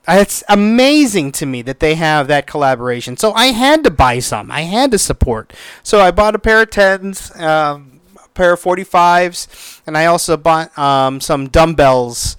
It's 0.06 0.44
amazing 0.48 1.32
to 1.32 1.46
me 1.46 1.62
that 1.62 1.80
they 1.80 1.94
have 1.94 2.28
that 2.28 2.46
collaboration. 2.46 3.16
So 3.16 3.32
I 3.32 3.46
had 3.46 3.82
to 3.84 3.90
buy 3.90 4.18
some. 4.18 4.50
I 4.50 4.62
had 4.62 4.90
to 4.90 4.98
support. 4.98 5.52
So 5.82 6.00
I 6.00 6.10
bought 6.10 6.34
a 6.34 6.38
pair 6.38 6.60
of 6.60 6.70
tens, 6.70 7.34
um, 7.36 8.00
a 8.22 8.28
pair 8.28 8.52
of 8.52 8.60
45s, 8.60 9.80
and 9.86 9.96
I 9.96 10.04
also 10.06 10.36
bought 10.36 10.76
um, 10.78 11.20
some 11.20 11.48
dumbbells 11.48 12.36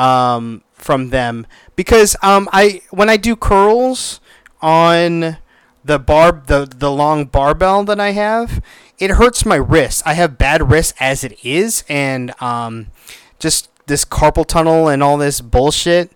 um, 0.00 0.62
from 0.72 1.10
them 1.10 1.46
because 1.76 2.16
um, 2.22 2.48
I 2.52 2.80
when 2.90 3.10
I 3.10 3.18
do 3.18 3.36
curls 3.36 4.18
on 4.62 5.36
the 5.84 5.98
bar 5.98 6.42
the 6.46 6.66
the 6.74 6.90
long 6.90 7.26
barbell 7.26 7.84
that 7.84 8.00
I 8.00 8.12
have, 8.12 8.62
it 8.98 9.12
hurts 9.12 9.44
my 9.44 9.56
wrist. 9.56 10.02
I 10.06 10.14
have 10.14 10.38
bad 10.38 10.70
wrists 10.70 10.94
as 10.98 11.22
it 11.22 11.38
is, 11.44 11.84
and 11.88 12.32
um, 12.40 12.86
just 13.38 13.68
this 13.86 14.06
carpal 14.06 14.46
tunnel 14.46 14.88
and 14.88 15.02
all 15.02 15.18
this 15.18 15.42
bullshit. 15.42 16.12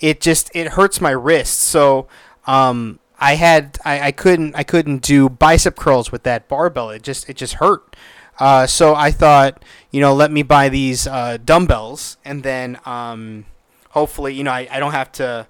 It 0.00 0.20
just 0.20 0.50
it 0.54 0.68
hurts 0.68 1.00
my 1.00 1.10
wrist. 1.10 1.60
So 1.60 2.08
um, 2.46 2.98
I 3.20 3.34
had 3.36 3.78
I, 3.84 4.08
I 4.08 4.12
couldn't 4.12 4.56
I 4.56 4.64
couldn't 4.64 5.02
do 5.02 5.28
bicep 5.28 5.76
curls 5.76 6.10
with 6.10 6.24
that 6.24 6.48
barbell. 6.48 6.90
It 6.90 7.02
just 7.02 7.28
it 7.28 7.36
just 7.36 7.54
hurt. 7.54 7.94
Uh, 8.38 8.66
so 8.66 8.94
I 8.94 9.10
thought, 9.10 9.64
you 9.90 10.00
know, 10.00 10.14
let 10.14 10.30
me 10.30 10.42
buy 10.42 10.68
these 10.68 11.06
uh, 11.06 11.38
dumbbells, 11.44 12.16
and 12.24 12.42
then 12.42 12.78
um, 12.84 13.46
hopefully, 13.90 14.34
you 14.34 14.44
know, 14.44 14.52
I, 14.52 14.68
I 14.70 14.80
don't 14.80 14.92
have 14.92 15.10
to 15.12 15.46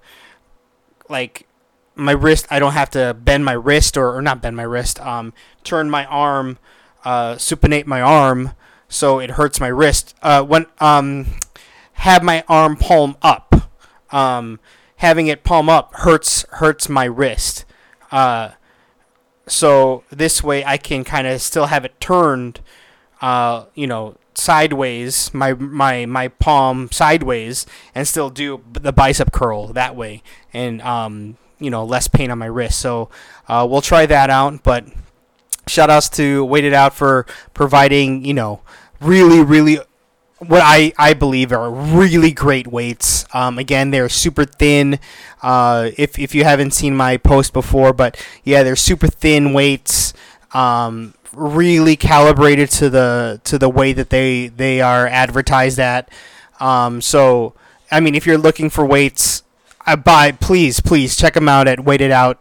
like 1.07 1.45
my 1.95 2.11
wrist. 2.11 2.47
I 2.49 2.59
don't 2.59 2.73
have 2.73 2.89
to 2.91 3.13
bend 3.13 3.45
my 3.45 3.53
wrist 3.53 3.97
or, 3.97 4.15
or 4.15 4.21
not 4.21 4.41
bend 4.41 4.55
my 4.55 4.63
wrist. 4.63 4.99
Um, 5.01 5.33
turn 5.63 5.89
my 5.89 6.05
arm, 6.05 6.57
uh, 7.03 7.35
supinate 7.35 7.85
my 7.85 8.01
arm, 8.01 8.53
so 8.87 9.19
it 9.19 9.31
hurts 9.31 9.59
my 9.59 9.67
wrist. 9.67 10.15
Uh, 10.21 10.43
when 10.43 10.65
um, 10.79 11.27
have 11.99 12.23
my 12.23 12.43
arm 12.47 12.75
palm 12.77 13.17
up. 13.21 13.69
Um, 14.11 14.59
having 14.97 15.27
it 15.27 15.43
palm 15.43 15.69
up 15.69 15.93
hurts 15.95 16.45
hurts 16.53 16.89
my 16.89 17.05
wrist. 17.05 17.65
Uh, 18.11 18.51
so 19.47 20.03
this 20.09 20.43
way 20.43 20.63
I 20.63 20.77
can 20.77 21.03
kind 21.03 21.27
of 21.27 21.41
still 21.41 21.67
have 21.67 21.85
it 21.85 21.99
turned, 21.99 22.61
uh, 23.21 23.65
you 23.75 23.87
know, 23.87 24.15
sideways, 24.33 25.33
my 25.33 25.53
my 25.53 26.05
my 26.05 26.27
palm 26.27 26.89
sideways, 26.91 27.65
and 27.93 28.07
still 28.07 28.29
do 28.29 28.63
the 28.73 28.93
bicep 28.93 29.31
curl 29.31 29.67
that 29.67 29.95
way, 29.95 30.23
and 30.53 30.81
um, 30.81 31.37
you 31.59 31.69
know, 31.69 31.83
less 31.83 32.07
pain 32.07 32.31
on 32.31 32.37
my 32.37 32.45
wrist. 32.45 32.79
So 32.79 33.09
uh, 33.47 33.67
we'll 33.69 33.81
try 33.81 34.05
that 34.05 34.29
out. 34.29 34.63
But 34.63 34.85
shout 35.67 35.89
outs 35.89 36.09
to 36.09 36.43
Wait 36.45 36.63
It 36.63 36.73
Out 36.73 36.93
for 36.93 37.25
providing, 37.53 38.25
you 38.25 38.33
know, 38.33 38.61
really 39.01 39.43
really 39.43 39.79
what 40.39 40.61
I, 40.63 40.93
I 40.97 41.13
believe 41.13 41.51
are 41.51 41.69
really 41.69 42.31
great 42.31 42.67
weights. 42.67 43.25
Um, 43.33 43.57
again, 43.57 43.91
they're 43.91 44.09
super 44.09 44.45
thin. 44.45 44.99
Uh, 45.41 45.91
if, 45.97 46.17
if 46.17 46.33
you 46.33 46.45
haven't 46.45 46.71
seen 46.71 46.95
my 46.95 47.17
post 47.17 47.51
before, 47.53 47.93
but 47.93 48.17
yeah, 48.43 48.63
they're 48.63 48.77
super 48.77 49.07
thin 49.07 49.53
weights. 49.53 50.13
Um, 50.53 51.13
really 51.33 51.95
calibrated 51.95 52.69
to 52.71 52.89
the 52.89 53.41
to 53.43 53.57
the 53.57 53.69
way 53.69 53.93
that 53.93 54.09
they 54.09 54.47
they 54.47 54.81
are 54.81 55.07
advertised 55.07 55.79
at. 55.79 56.11
Um, 56.59 57.01
so, 57.01 57.53
I 57.91 57.99
mean, 57.99 58.15
if 58.15 58.25
you're 58.25 58.37
looking 58.37 58.69
for 58.69 58.85
weights, 58.85 59.43
I 59.85 59.95
buy 59.95 60.31
please 60.31 60.79
please 60.79 61.15
check 61.15 61.33
them 61.33 61.47
out 61.49 61.67
at 61.67 61.79
It 61.87 62.11
Out. 62.11 62.39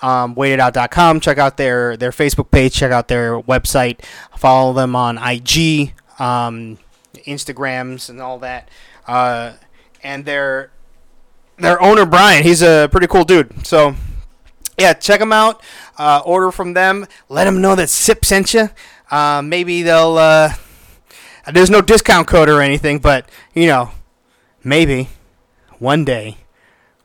Um, 0.00 0.36
waitout.com. 0.36 1.20
Check 1.20 1.38
out 1.38 1.56
their 1.56 1.96
their 1.96 2.10
Facebook 2.10 2.50
page. 2.50 2.74
Check 2.74 2.92
out 2.92 3.08
their 3.08 3.40
website. 3.40 4.04
Follow 4.36 4.72
them 4.72 4.94
on 4.94 5.18
IG. 5.18 5.92
Um, 6.18 6.78
Instagrams 7.14 8.08
and 8.08 8.20
all 8.20 8.38
that. 8.38 8.68
Uh, 9.06 9.54
and 10.02 10.24
their 10.24 10.70
their 11.58 11.80
owner 11.82 12.06
Brian, 12.06 12.44
he's 12.44 12.62
a 12.62 12.88
pretty 12.90 13.08
cool 13.08 13.24
dude. 13.24 13.66
So 13.66 13.96
yeah, 14.78 14.92
check 14.92 15.20
them 15.20 15.32
out. 15.32 15.62
Uh, 15.98 16.22
order 16.24 16.52
from 16.52 16.74
them. 16.74 17.06
Let 17.28 17.44
them 17.44 17.60
know 17.60 17.74
that 17.74 17.90
Sip 17.90 18.24
sent 18.24 18.54
you. 18.54 18.70
Uh, 19.10 19.42
maybe 19.42 19.82
they'll. 19.82 20.16
Uh, 20.16 20.52
there's 21.52 21.70
no 21.70 21.80
discount 21.80 22.26
code 22.26 22.48
or 22.48 22.60
anything, 22.60 22.98
but 22.98 23.28
you 23.54 23.66
know, 23.66 23.90
maybe 24.62 25.08
one 25.78 26.04
day 26.04 26.38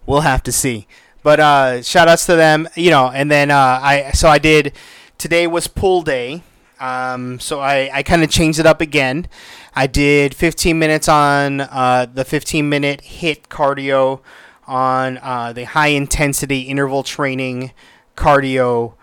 we'll 0.06 0.22
have 0.22 0.44
to 0.44 0.52
see. 0.52 0.88
But 1.24 1.40
uh, 1.40 1.82
shout 1.82 2.08
outs 2.08 2.26
to 2.28 2.36
them, 2.36 2.68
you 2.76 2.92
know, 2.92 3.10
and 3.10 3.32
then 3.32 3.50
uh, 3.50 3.80
I 3.82 4.12
so 4.14 4.30
I 4.30 4.38
did. 4.38 4.74
Today 5.18 5.48
was 5.48 5.68
pull 5.68 6.02
day, 6.02 6.44
um, 6.82 7.40
so 7.40 7.62
I, 7.62 7.90
I 7.94 8.04
kind 8.04 8.24
of 8.24 8.30
changed 8.30 8.60
it 8.60 8.66
up 8.66 8.82
again. 8.82 9.28
I 9.74 9.88
did 9.88 10.36
15 10.36 10.78
minutes 10.78 11.08
on 11.08 11.62
uh, 11.62 12.08
the 12.14 12.26
15 12.26 12.68
minute 12.68 13.02
HIIT 13.04 13.48
cardio 13.48 14.20
on 14.68 15.18
uh, 15.22 15.54
the 15.54 15.66
high 15.66 15.88
intensity 15.88 16.62
interval 16.62 17.04
training 17.04 17.72
cardio 18.16 18.94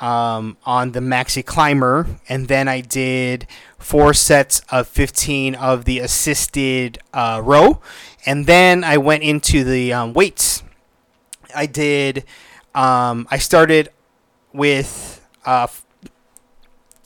um, 0.00 0.56
on 0.64 0.92
the 0.92 1.00
Maxi 1.00 1.44
Climber, 1.44 2.06
and 2.28 2.48
then 2.48 2.68
I 2.68 2.80
did 2.80 3.46
four 3.78 4.14
sets 4.14 4.62
of 4.70 4.88
15 4.88 5.54
of 5.54 5.84
the 5.84 5.98
assisted 5.98 6.98
uh, 7.12 7.40
row, 7.44 7.80
and 8.24 8.46
then 8.46 8.82
I 8.82 8.96
went 8.96 9.22
into 9.22 9.62
the 9.62 9.92
um, 9.92 10.14
weights. 10.14 10.62
I 11.54 11.66
did. 11.66 12.24
Um, 12.74 13.26
I 13.30 13.38
started 13.38 13.90
with 14.52 15.26
uh, 15.44 15.66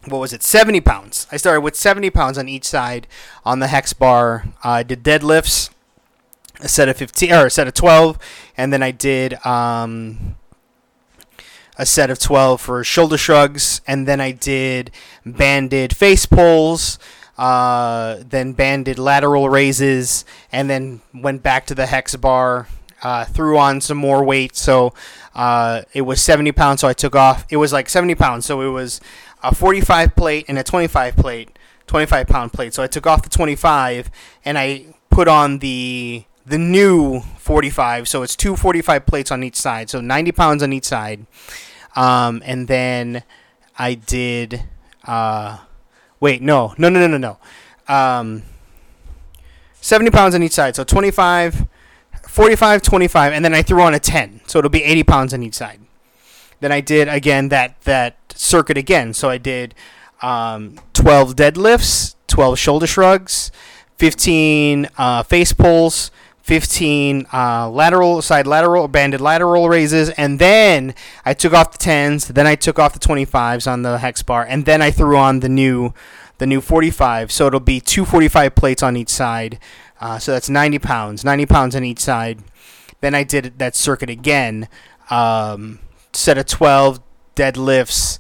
what 0.07 0.19
was 0.19 0.33
it? 0.33 0.43
70 0.43 0.81
pounds. 0.83 1.27
I 1.33 1.37
started 1.37 1.63
with 1.63 1.75
70 1.77 2.11
pounds 2.11 2.39
on 2.39 2.49
each 2.49 2.65
side 2.65 3.07
on 3.45 3.59
the 3.59 3.69
hex 3.69 3.93
bar. 3.93 4.45
I 4.63 4.83
did 4.83 5.03
deadlifts 5.03 5.71
a 6.61 6.69
set 6.69 6.89
of 6.89 6.97
15 6.97 7.33
or 7.33 7.47
a 7.47 7.51
set 7.51 7.67
of 7.67 7.75
12 7.75 8.19
and 8.57 8.73
then 8.73 8.83
i 8.83 8.91
did 8.91 9.35
um, 9.47 10.37
a 11.77 11.85
set 11.85 12.11
of 12.11 12.19
12 12.19 12.61
for 12.61 12.85
shoulder 12.85 13.19
shrugs 13.19 13.81
and 13.87 14.07
then 14.07 14.21
i 14.21 14.31
did 14.31 14.91
banded 15.25 15.95
face 15.95 16.27
pulls 16.27 16.99
uh, 17.37 18.19
then 18.29 18.53
banded 18.53 18.97
lateral 18.97 19.49
raises 19.49 20.25
and 20.53 20.71
then 20.71 21.01
went 21.13 21.43
back 21.43 21.67
to 21.67 21.75
the 21.75 21.87
hex 21.87 22.15
bar 22.15 22.69
uh, 23.03 23.25
threw 23.25 23.59
on 23.59 23.81
some 23.81 23.97
more 23.99 24.25
weight 24.25 24.55
so 24.55 24.95
uh, 25.35 25.83
it 25.93 26.03
was 26.03 26.23
70 26.23 26.53
pounds 26.53 26.81
so 26.81 26.89
i 26.89 26.93
took 26.93 27.17
off 27.17 27.45
it 27.51 27.57
was 27.57 27.73
like 27.73 27.89
70 27.89 28.15
pounds 28.15 28.47
so 28.47 28.61
it 28.61 28.69
was 28.69 29.01
a 29.45 29.55
45 29.55 30.17
plate 30.17 30.47
and 30.49 30.59
a 30.59 30.65
25 30.65 31.17
plate, 31.17 31.59
25 31.87 32.27
pound 32.27 32.53
plate. 32.53 32.75
So 32.75 32.83
I 32.83 32.87
took 32.87 33.07
off 33.07 33.23
the 33.23 33.29
25 33.29 34.11
and 34.45 34.59
I 34.59 34.87
put 35.11 35.29
on 35.29 35.59
the 35.59 36.25
the 36.47 36.59
new 36.59 37.21
45. 37.39 38.09
So 38.09 38.23
it's 38.23 38.37
two 38.37 38.57
45 38.57 39.07
plates 39.07 39.31
on 39.31 39.43
each 39.43 39.57
side. 39.57 39.91
So 39.91 40.01
90 40.01 40.33
pounds 40.33 40.63
on 40.63 40.73
each 40.73 40.85
side. 40.85 41.27
Um, 41.97 42.43
and 42.45 42.69
then 42.69 43.23
I 43.79 43.95
did. 43.95 44.65
Uh, 45.05 45.59
wait, 46.21 46.43
no, 46.43 46.75
no, 46.79 46.89
no, 46.89 47.07
no, 47.07 47.17
no, 47.17 47.39
no. 47.89 47.95
Um, 47.95 48.43
70 49.81 50.11
pounds 50.11 50.35
on 50.35 50.43
each 50.43 50.53
side. 50.53 50.77
So 50.77 50.85
25, 50.85 51.67
45, 52.27 52.83
25, 52.83 53.33
and 53.33 53.45
then 53.45 53.55
I 53.55 53.63
threw 53.63 53.83
on 53.83 53.95
a 53.95 53.99
10. 53.99 54.41
So 54.47 54.59
it'll 54.59 54.71
be 54.71 54.83
80 54.83 55.03
pounds 55.05 55.35
on 55.35 55.43
each 55.43 55.55
side. 55.55 55.81
Then 56.61 56.73
I 56.73 56.81
did 56.81 57.09
again 57.09 57.51
that 57.51 57.81
that 57.83 58.17
circuit 58.35 58.79
again. 58.79 59.13
So 59.13 59.29
I 59.29 59.39
did 59.39 59.75
um, 60.23 60.81
12 60.95 61.37
deadlifts, 61.37 62.15
12 62.29 62.59
shoulder 62.59 62.87
shrugs, 62.87 63.53
15 63.99 64.89
uh, 64.97 65.23
face 65.25 65.53
pulls, 65.53 66.11
15 66.45 67.27
uh, 67.33 67.71
lateral 67.71 68.21
side 68.21 68.47
lateral 68.47 68.87
banded 68.87 69.23
lateral 69.23 69.71
raises, 69.71 70.11
and 70.11 70.39
then 70.39 70.95
I 71.25 71.33
took 71.33 71.55
off 71.55 71.73
the 71.73 71.79
10s. 71.79 72.29
Then 72.29 72.47
I 72.47 72.55
took 72.55 72.79
off 72.79 72.93
the 72.93 72.99
25s 72.99 73.71
on 73.71 73.81
the 73.81 73.97
hex 73.97 74.23
bar, 74.23 74.45
and 74.47 74.67
then 74.67 74.83
I 74.83 74.91
threw 74.91 75.17
on 75.17 75.41
the 75.41 75.49
new 75.49 75.95
the 76.37 76.47
new 76.47 76.61
45. 76.61 77.33
So 77.33 77.47
it'll 77.47 77.61
be 77.61 77.81
two 77.81 78.05
45 78.05 78.55
plates 78.55 78.83
on 78.83 78.95
each 78.95 79.09
side. 79.09 79.59
Uh, 80.03 80.19
so 80.19 80.33
that's 80.33 80.51
90 80.51 80.81
pounds, 80.81 81.25
90 81.25 81.47
pounds 81.47 81.75
on 81.75 81.83
each 81.83 82.01
side. 82.01 82.41
Then 83.01 83.15
I 83.15 83.23
did 83.23 83.59
that 83.59 83.75
circuit 83.75 84.11
again. 84.11 84.69
Um, 85.09 85.79
set 86.13 86.37
of 86.37 86.45
12 86.45 87.01
deadlifts, 87.37 88.19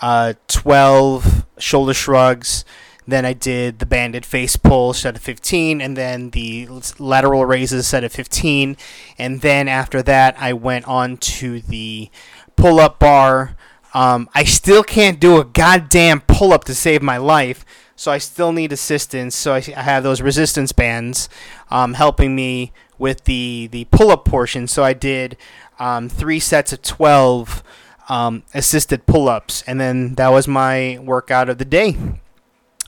uh, 0.00 0.32
12 0.48 1.44
shoulder 1.58 1.92
shrugs, 1.92 2.64
then 3.06 3.24
I 3.24 3.32
did 3.32 3.78
the 3.78 3.86
banded 3.86 4.26
face 4.26 4.56
pull 4.56 4.92
set 4.92 5.16
of 5.16 5.22
15, 5.22 5.80
and 5.80 5.96
then 5.96 6.30
the 6.30 6.68
lateral 6.98 7.44
raises 7.44 7.86
set 7.86 8.04
of 8.04 8.12
15. 8.12 8.76
And 9.18 9.40
then 9.40 9.68
after 9.68 10.02
that, 10.02 10.36
I 10.38 10.52
went 10.52 10.86
on 10.86 11.16
to 11.18 11.60
the 11.60 12.10
pull 12.56 12.80
up 12.80 12.98
bar. 12.98 13.56
Um, 13.94 14.28
I 14.34 14.44
still 14.44 14.82
can't 14.82 15.20
do 15.20 15.40
a 15.40 15.44
goddamn 15.44 16.20
pull 16.22 16.52
up 16.52 16.64
to 16.64 16.74
save 16.74 17.00
my 17.00 17.16
life, 17.16 17.64
so 17.94 18.10
I 18.10 18.18
still 18.18 18.52
need 18.52 18.72
assistance. 18.72 19.36
So 19.36 19.54
I, 19.54 19.62
I 19.76 19.82
have 19.82 20.02
those 20.02 20.20
resistance 20.20 20.72
bands 20.72 21.28
um, 21.70 21.94
helping 21.94 22.34
me 22.34 22.72
with 22.98 23.24
the, 23.24 23.68
the 23.70 23.84
pull 23.86 24.10
up 24.10 24.24
portion. 24.24 24.66
So 24.66 24.82
I 24.82 24.92
did 24.92 25.36
um, 25.78 26.08
three 26.08 26.40
sets 26.40 26.72
of 26.72 26.82
12 26.82 27.62
um, 28.08 28.42
assisted 28.52 29.06
pull 29.06 29.28
ups, 29.28 29.62
and 29.66 29.80
then 29.80 30.14
that 30.14 30.28
was 30.28 30.48
my 30.48 30.98
workout 31.02 31.48
of 31.48 31.58
the 31.58 31.64
day. 31.64 31.96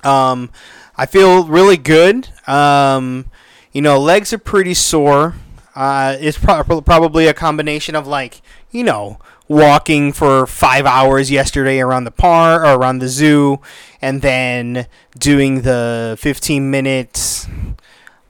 Um, 0.05 0.51
I 0.97 1.07
feel 1.07 1.45
really 1.47 1.77
good. 1.77 2.29
Um, 2.47 3.27
you 3.73 3.83
know, 3.83 3.99
legs 3.99 4.33
are 4.33 4.39
pretty 4.39 4.75
sore. 4.75 5.35
Uh, 5.75 6.17
it's 6.19 6.39
pro- 6.39 6.81
probably 6.81 7.27
a 7.27 7.35
combination 7.35 7.95
of 7.95 8.07
like, 8.07 8.43
you 8.71 8.83
know, 8.83 9.19
walking 9.49 10.13
for 10.13 10.47
five 10.47 10.85
hours 10.87 11.31
yesterday 11.31 11.81
around 11.81 12.05
the 12.05 12.11
par 12.11 12.65
or 12.65 12.79
around 12.79 12.99
the 12.99 13.09
zoo, 13.09 13.61
and 14.03 14.23
then 14.23 14.87
doing 15.19 15.63
the 15.63 16.17
15 16.21 16.71
minutes 16.71 17.47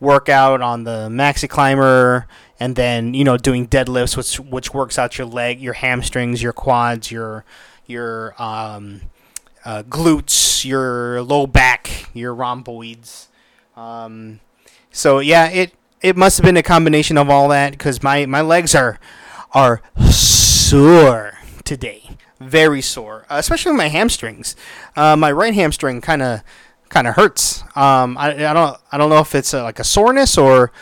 workout 0.01 0.63
on 0.63 0.85
the 0.85 1.09
maxi 1.11 1.49
climber, 1.49 2.27
and 2.61 2.77
then 2.77 3.15
you 3.15 3.25
know 3.25 3.37
doing 3.37 3.67
deadlifts, 3.67 4.17
which 4.17 4.39
which 4.39 4.73
works 4.73 4.99
out 4.99 5.19
your 5.19 5.27
leg, 5.27 5.61
your 5.61 5.75
hamstrings, 5.75 6.43
your 6.43 6.53
quads, 6.53 7.11
your 7.11 7.45
your 7.87 8.35
um, 8.41 9.03
uh, 9.69 9.83
glutes, 9.83 10.65
your 10.65 11.21
low 11.21 11.47
back, 11.47 12.09
your 12.15 12.35
rhomboids. 12.35 13.29
Um, 13.77 14.41
so 14.91 15.19
yeah, 15.19 15.51
it 15.51 15.75
it 16.01 16.17
must 16.17 16.39
have 16.39 16.45
been 16.47 16.57
a 16.57 16.63
combination 16.63 17.19
of 17.19 17.29
all 17.29 17.49
that 17.49 17.73
because 17.73 18.03
my, 18.03 18.25
my 18.25 18.41
legs 18.41 18.75
are 18.75 18.99
are 19.53 19.83
sore 20.11 21.35
today, 21.65 22.17
very 22.41 22.81
sore, 22.81 23.27
uh, 23.29 23.37
especially 23.37 23.75
my 23.75 23.89
hamstrings. 23.89 24.57
Uh, 24.97 25.17
my 25.17 25.31
right 25.31 25.53
hamstring 25.53 26.01
kind 26.01 26.23
of 26.23 26.41
kind 26.89 27.07
of 27.07 27.17
hurts. 27.17 27.63
Um, 27.77 28.17
I, 28.17 28.49
I 28.49 28.55
don't 28.55 28.79
I 28.91 28.97
don't 28.97 29.11
know 29.11 29.21
if 29.21 29.35
it's 29.35 29.53
a, 29.53 29.63
like 29.63 29.79
a 29.81 29.85
soreness 29.85 30.38
or 30.38 30.73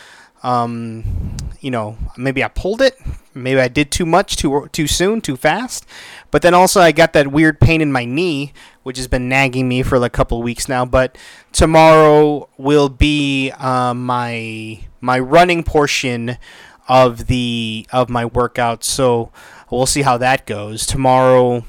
um, 0.45 1.37
you 1.67 1.73
know 1.73 1.99
maybe 2.17 2.45
I 2.45 2.49
pulled 2.49 2.81
it, 2.81 2.97
maybe 3.35 3.61
I 3.61 3.67
did 3.67 3.91
too 3.91 4.07
much 4.07 4.37
too 4.37 4.69
too 4.71 4.87
soon, 4.87 5.21
too 5.21 5.37
fast. 5.37 5.85
But 6.31 6.43
then 6.43 6.55
also 6.55 6.81
I 6.81 6.93
got 6.93 7.13
that 7.15 7.33
weird 7.33 7.59
pain 7.59 7.81
in 7.81 7.91
my 7.91 8.05
knee, 8.05 8.53
which 8.85 8.99
has 8.99 9.09
been 9.09 9.29
nagging 9.29 9.67
me 9.67 9.83
for 9.83 9.99
like 9.99 10.13
a 10.13 10.17
couple 10.17 10.41
weeks 10.45 10.69
now. 10.69 10.85
But 10.85 11.19
tomorrow 11.51 12.49
will 12.57 12.89
be 12.89 13.51
uh, 13.59 13.95
my 13.95 14.79
my 15.01 15.19
running 15.19 15.65
portion 15.65 16.39
of 16.87 17.27
the 17.27 17.85
of 17.91 18.09
my 18.09 18.27
workout. 18.27 18.85
So 18.85 19.33
we'll 19.69 19.87
see 19.87 20.03
how 20.03 20.19
that 20.19 20.47
goes 20.47 20.87
tomorrow. 20.87 21.65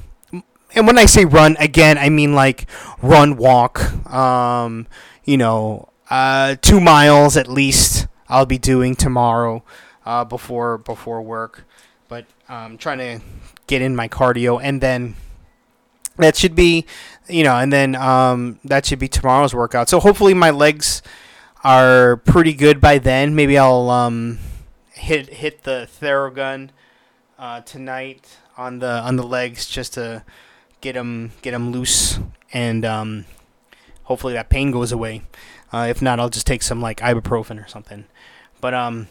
And 0.75 0.85
when 0.85 0.99
I 0.99 1.07
say 1.07 1.25
run 1.25 1.57
again, 1.57 1.97
I 1.97 2.09
mean 2.09 2.35
like 2.35 2.69
run 3.01 3.35
walk. 3.35 3.81
Um, 4.13 4.85
you 5.23 5.37
know, 5.37 5.89
uh, 6.11 6.55
two 6.61 6.79
miles 6.79 7.35
at 7.35 7.47
least. 7.47 8.05
I'll 8.29 8.45
be 8.45 8.57
doing 8.57 8.93
tomorrow 8.93 9.63
uh, 10.07 10.23
before 10.23 10.77
before 10.77 11.21
work. 11.21 11.65
But 12.07 12.25
um, 12.47 12.77
trying 12.77 12.99
to 12.99 13.19
get 13.67 13.81
in 13.81 13.95
my 13.95 14.07
cardio, 14.07 14.59
and 14.63 14.79
then 14.79 15.15
that 16.15 16.37
should 16.37 16.55
be, 16.55 16.85
you 17.27 17.43
know, 17.43 17.57
and 17.57 17.71
then 17.71 17.95
um, 17.95 18.59
that 18.63 18.85
should 18.85 18.99
be 18.99 19.09
tomorrow's 19.09 19.53
workout. 19.53 19.89
So 19.89 19.99
hopefully 19.99 20.33
my 20.33 20.49
legs 20.49 21.01
are 21.63 22.17
pretty 22.17 22.53
good 22.53 22.79
by 22.79 22.97
then. 22.97 23.35
Maybe 23.35 23.57
I'll 23.57 23.89
um, 23.89 24.39
hit 24.91 25.27
hit 25.29 25.63
the 25.63 25.89
Theragun 25.99 26.69
uh, 27.37 27.61
tonight 27.61 28.37
on 28.55 28.79
the 28.79 28.87
on 28.87 29.17
the 29.17 29.23
legs 29.23 29.67
just 29.67 29.95
to 29.95 30.23
get 30.79 30.93
them 30.93 31.31
get 31.41 31.51
them 31.51 31.71
loose 31.71 32.19
and 32.53 32.85
um, 32.85 33.25
hopefully 34.03 34.33
that 34.33 34.49
pain 34.49 34.71
goes 34.71 34.91
away. 34.91 35.23
Uh, 35.73 35.87
if 35.89 36.01
not, 36.01 36.19
I'll 36.19 36.29
just 36.29 36.47
take 36.47 36.63
some 36.63 36.81
like 36.81 36.99
ibuprofen 36.99 37.63
or 37.63 37.67
something. 37.67 38.05
But 38.61 38.73
um, 38.73 39.09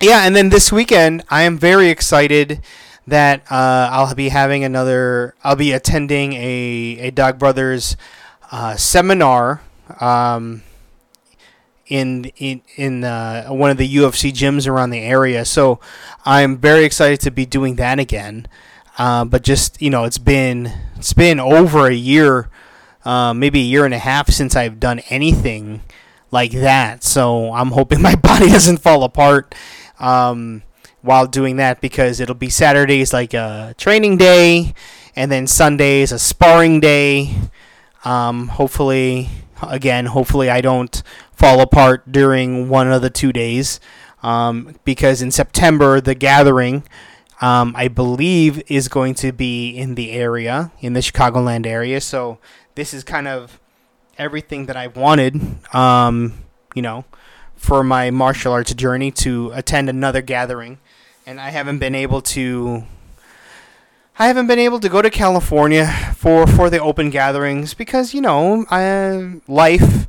yeah, 0.00 0.26
and 0.26 0.34
then 0.34 0.50
this 0.50 0.72
weekend 0.72 1.24
I 1.30 1.42
am 1.42 1.58
very 1.58 1.88
excited 1.88 2.60
that 3.06 3.40
uh, 3.50 3.88
I'll 3.90 4.14
be 4.14 4.28
having 4.28 4.64
another. 4.64 5.34
I'll 5.42 5.56
be 5.56 5.72
attending 5.72 6.34
a 6.34 6.98
a 7.00 7.10
Dog 7.10 7.38
Brothers 7.38 7.96
uh, 8.50 8.76
seminar. 8.76 9.62
Um, 10.00 10.62
in 11.88 12.26
in 12.36 12.60
in 12.76 13.04
uh, 13.04 13.48
one 13.48 13.70
of 13.70 13.78
the 13.78 13.96
UFC 13.96 14.30
gyms 14.30 14.68
around 14.68 14.90
the 14.90 15.00
area, 15.00 15.44
so 15.44 15.80
I'm 16.24 16.58
very 16.58 16.84
excited 16.84 17.20
to 17.20 17.30
be 17.30 17.46
doing 17.46 17.76
that 17.76 17.98
again. 17.98 18.46
Uh, 18.98 19.24
but 19.24 19.42
just 19.42 19.80
you 19.80 19.90
know, 19.90 20.04
it's 20.04 20.18
been 20.18 20.72
it's 20.96 21.12
been 21.12 21.40
over 21.40 21.86
a 21.86 21.94
year, 21.94 22.50
uh, 23.04 23.32
maybe 23.32 23.60
a 23.60 23.64
year 23.64 23.84
and 23.84 23.94
a 23.94 23.98
half 23.98 24.28
since 24.28 24.54
I've 24.54 24.78
done 24.78 25.00
anything 25.08 25.80
like 26.30 26.52
that. 26.52 27.02
So 27.04 27.52
I'm 27.52 27.70
hoping 27.70 28.02
my 28.02 28.14
body 28.14 28.48
doesn't 28.48 28.78
fall 28.78 29.02
apart. 29.04 29.54
Um, 29.98 30.62
while 31.00 31.26
doing 31.26 31.56
that 31.56 31.80
because 31.80 32.20
it'll 32.20 32.34
be 32.34 32.50
Saturdays 32.50 33.12
like 33.12 33.34
a 33.34 33.74
training 33.78 34.16
day, 34.16 34.74
and 35.14 35.30
then 35.30 35.46
Sundays 35.46 36.12
a 36.12 36.18
sparring 36.18 36.80
day. 36.80 37.34
Um, 38.04 38.48
hopefully, 38.48 39.28
again, 39.62 40.06
hopefully 40.06 40.50
I 40.50 40.60
don't 40.60 41.02
fall 41.32 41.60
apart 41.60 42.10
during 42.10 42.68
one 42.68 42.90
of 42.90 43.02
the 43.02 43.10
two 43.10 43.32
days 43.32 43.80
um, 44.22 44.76
because 44.84 45.22
in 45.22 45.30
September 45.30 46.00
the 46.00 46.14
gathering. 46.14 46.84
Um, 47.40 47.74
I 47.76 47.86
believe 47.86 48.60
is 48.66 48.88
going 48.88 49.14
to 49.14 49.30
be 49.30 49.70
in 49.70 49.94
the 49.94 50.10
area, 50.10 50.72
in 50.80 50.94
the 50.94 51.00
Chicagoland 51.00 51.66
area. 51.66 52.00
So 52.00 52.38
this 52.74 52.92
is 52.92 53.04
kind 53.04 53.28
of 53.28 53.60
everything 54.18 54.66
that 54.66 54.76
I 54.76 54.88
wanted, 54.88 55.40
um, 55.72 56.34
you 56.74 56.82
know, 56.82 57.04
for 57.58 57.84
my 57.84 58.10
martial 58.10 58.52
arts 58.52 58.72
journey 58.72 59.10
to 59.10 59.52
attend 59.54 59.90
another 59.90 60.22
gathering 60.22 60.78
and 61.28 61.38
I 61.38 61.50
haven't 61.50 61.78
been 61.78 61.94
able 61.94 62.22
to. 62.22 62.84
I 64.18 64.26
haven't 64.26 64.46
been 64.46 64.58
able 64.58 64.80
to 64.80 64.88
go 64.88 65.02
to 65.02 65.10
California 65.10 65.86
for 66.16 66.46
for 66.46 66.70
the 66.70 66.80
open 66.80 67.10
gatherings 67.10 67.74
because 67.74 68.14
you 68.14 68.22
know 68.22 68.64
I, 68.70 69.40
life. 69.46 70.08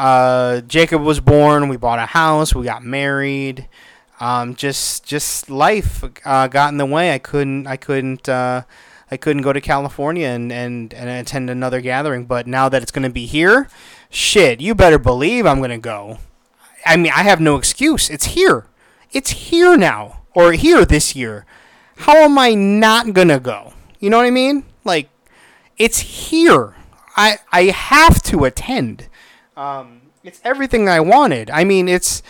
Uh, 0.00 0.60
Jacob 0.62 1.02
was 1.02 1.20
born. 1.20 1.68
We 1.68 1.76
bought 1.76 2.00
a 2.00 2.06
house. 2.06 2.56
We 2.56 2.64
got 2.64 2.82
married. 2.82 3.68
Um, 4.18 4.56
just 4.56 5.04
just 5.04 5.48
life 5.48 6.02
uh, 6.24 6.48
got 6.48 6.72
in 6.72 6.78
the 6.78 6.86
way. 6.86 7.14
I 7.14 7.18
couldn't 7.18 7.68
I 7.68 7.76
couldn't 7.76 8.28
uh, 8.28 8.62
I 9.12 9.16
couldn't 9.16 9.42
go 9.42 9.52
to 9.52 9.60
California 9.60 10.26
and, 10.26 10.50
and, 10.50 10.92
and 10.92 11.08
attend 11.08 11.50
another 11.50 11.80
gathering. 11.80 12.26
But 12.26 12.48
now 12.48 12.68
that 12.68 12.82
it's 12.82 12.90
gonna 12.90 13.10
be 13.10 13.26
here, 13.26 13.68
shit, 14.10 14.60
you 14.60 14.74
better 14.74 14.98
believe 14.98 15.46
I'm 15.46 15.60
gonna 15.60 15.78
go. 15.78 16.18
I 16.88 16.96
mean, 16.96 17.12
I 17.14 17.22
have 17.22 17.40
no 17.40 17.56
excuse. 17.56 18.10
It's 18.10 18.26
here. 18.26 18.66
It's 19.12 19.30
here 19.30 19.76
now 19.76 20.18
or 20.38 20.52
here 20.52 20.84
this 20.84 21.16
year, 21.16 21.44
how 21.96 22.16
am 22.18 22.38
I 22.38 22.54
not 22.54 23.12
gonna 23.12 23.40
go? 23.40 23.72
You 23.98 24.08
know 24.08 24.18
what 24.18 24.26
I 24.26 24.30
mean? 24.30 24.64
Like, 24.84 25.08
it's 25.76 25.98
here. 25.98 26.76
I 27.16 27.38
I 27.50 27.64
have 27.64 28.22
to 28.24 28.44
attend. 28.44 29.08
Um, 29.56 30.02
it's 30.22 30.40
everything 30.44 30.88
I 30.88 31.00
wanted. 31.00 31.50
I 31.50 31.64
mean, 31.64 31.88
it's 31.88 32.22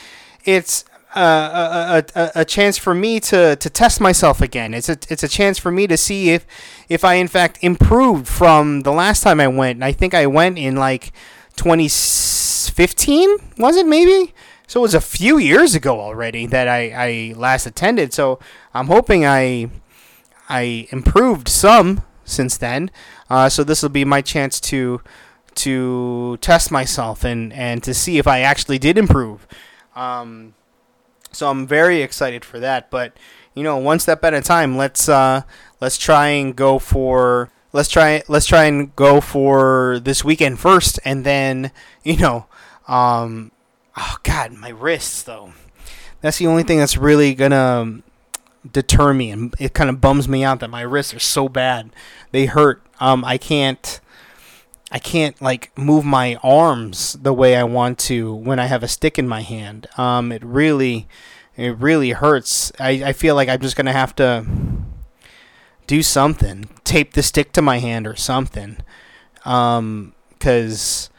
it's 0.45 0.87
uh, 1.15 2.03
a, 2.17 2.21
a, 2.21 2.31
a 2.37 2.45
chance 2.45 2.79
for 2.79 2.95
me 2.95 3.21
to, 3.21 3.57
to 3.57 3.71
test 3.71 4.01
myself 4.01 4.41
again. 4.41 4.73
It's 4.73 4.89
a 4.89 4.97
it's 5.11 5.23
a 5.23 5.29
chance 5.29 5.59
for 5.59 5.71
me 5.71 5.87
to 5.87 5.99
see 5.99 6.31
if 6.31 6.47
if 6.89 7.05
I 7.05 7.15
in 7.15 7.29
fact 7.29 7.59
improved 7.61 8.27
from 8.27 8.81
the 8.83 8.93
last 8.93 9.23
time 9.23 9.39
I 9.41 9.49
went. 9.49 9.77
And 9.77 9.85
I 9.85 9.93
think 9.93 10.15
I 10.15 10.27
went 10.27 10.57
in 10.59 10.77
like 10.77 11.13
2015, 11.57 13.37
was 13.59 13.77
it 13.77 13.87
maybe? 13.87 14.33
So 14.69 14.81
it 14.81 14.83
was 14.83 14.95
a 14.95 15.01
few 15.01 15.39
years 15.39 15.75
ago 15.75 15.99
already 15.99 16.47
that 16.47 16.69
I, 16.69 16.91
I 16.91 17.35
last 17.37 17.67
attended. 17.67 18.13
So 18.13 18.39
I'm 18.75 18.87
hoping 18.87 19.25
I 19.25 19.71
I 20.49 20.87
improved 20.91 21.49
some 21.49 22.03
since 22.25 22.59
then. 22.59 22.91
Uh, 23.31 23.49
so 23.49 23.65
this 23.65 23.83
will 23.83 23.89
be 23.89 24.05
my 24.05 24.21
chance 24.21 24.61
to 24.61 25.01
to 25.57 26.37
test 26.37 26.71
myself 26.71 27.25
and 27.25 27.53
and 27.55 27.83
to 27.83 27.95
see 27.95 28.19
if 28.19 28.27
I 28.27 28.41
actually 28.41 28.79
did 28.79 28.99
improve. 28.99 29.49
Um, 29.97 30.55
so 31.33 31.49
I'm 31.51 31.67
very 31.67 32.03
excited 32.03 32.45
for 32.45 32.61
that. 32.61 32.91
But 32.91 33.17
you 33.55 33.63
know, 33.63 33.79
one 33.79 33.99
step 33.99 34.23
at 34.23 34.35
a 34.35 34.43
time. 34.43 34.77
Let's 34.77 35.09
uh, 35.09 35.43
let's 35.81 35.97
try 35.97 36.29
and 36.29 36.55
go 36.55 36.79
for 36.79 37.51
let's 37.73 37.89
try 37.89 38.23
let's 38.29 38.47
try 38.47 38.65
and 38.65 38.95
go 38.97 39.23
for 39.23 39.99
this 39.99 40.23
weekend 40.23 40.61
first, 40.61 41.01
and 41.07 41.25
then 41.25 41.73
you 42.05 42.19
know, 42.19 42.47
um, 42.87 43.51
oh 43.99 44.17
god, 44.23 44.53
my 44.53 44.69
wrists 44.69 45.23
though. 45.23 45.53
That's 46.21 46.39
the 46.39 46.47
only 46.47 46.63
thing 46.63 46.79
that's 46.79 46.97
really 46.97 47.35
gonna 47.35 48.03
deter 48.71 49.13
me, 49.13 49.31
and 49.31 49.55
it 49.59 49.75
kind 49.75 49.91
of 49.91 50.01
bums 50.01 50.29
me 50.29 50.45
out 50.45 50.61
that 50.61 50.71
my 50.71 50.83
wrists 50.83 51.15
are 51.15 51.21
so 51.21 51.49
bad. 51.49 51.91
They 52.31 52.47
hurt. 52.47 52.83
Um, 53.01 53.25
I 53.25 53.39
can't. 53.39 54.01
I 54.91 54.99
can't 54.99 55.41
like 55.43 55.77
move 55.77 56.07
my 56.07 56.37
arms 56.43 57.13
the 57.13 57.35
way 57.35 57.57
I 57.57 57.65
want 57.65 57.99
to 58.01 58.35
when 58.35 58.59
I 58.59 58.67
have 58.67 58.83
a 58.83 58.89
stick 58.89 59.19
in 59.19 59.29
my 59.29 59.43
hand. 59.43 59.87
Um, 59.99 60.33
it 60.33 60.43
really, 60.43 61.07
it 61.57 61.77
really 61.77 62.13
hurts. 62.13 62.73
I, 62.81 62.91
I 63.05 63.13
feel 63.13 63.35
like 63.35 63.51
I'm 63.51 63.61
just 63.61 63.77
gonna 63.77 63.93
have 63.93 64.17
to 64.17 64.47
do 65.87 66.03
something, 66.03 66.71
tape 66.85 67.13
the 67.13 67.23
stick 67.23 67.53
to 67.53 67.63
my 67.63 67.79
hand 67.79 68.07
or 68.07 68.17
something, 68.17 68.79
um, 69.45 70.15
because 70.31 71.11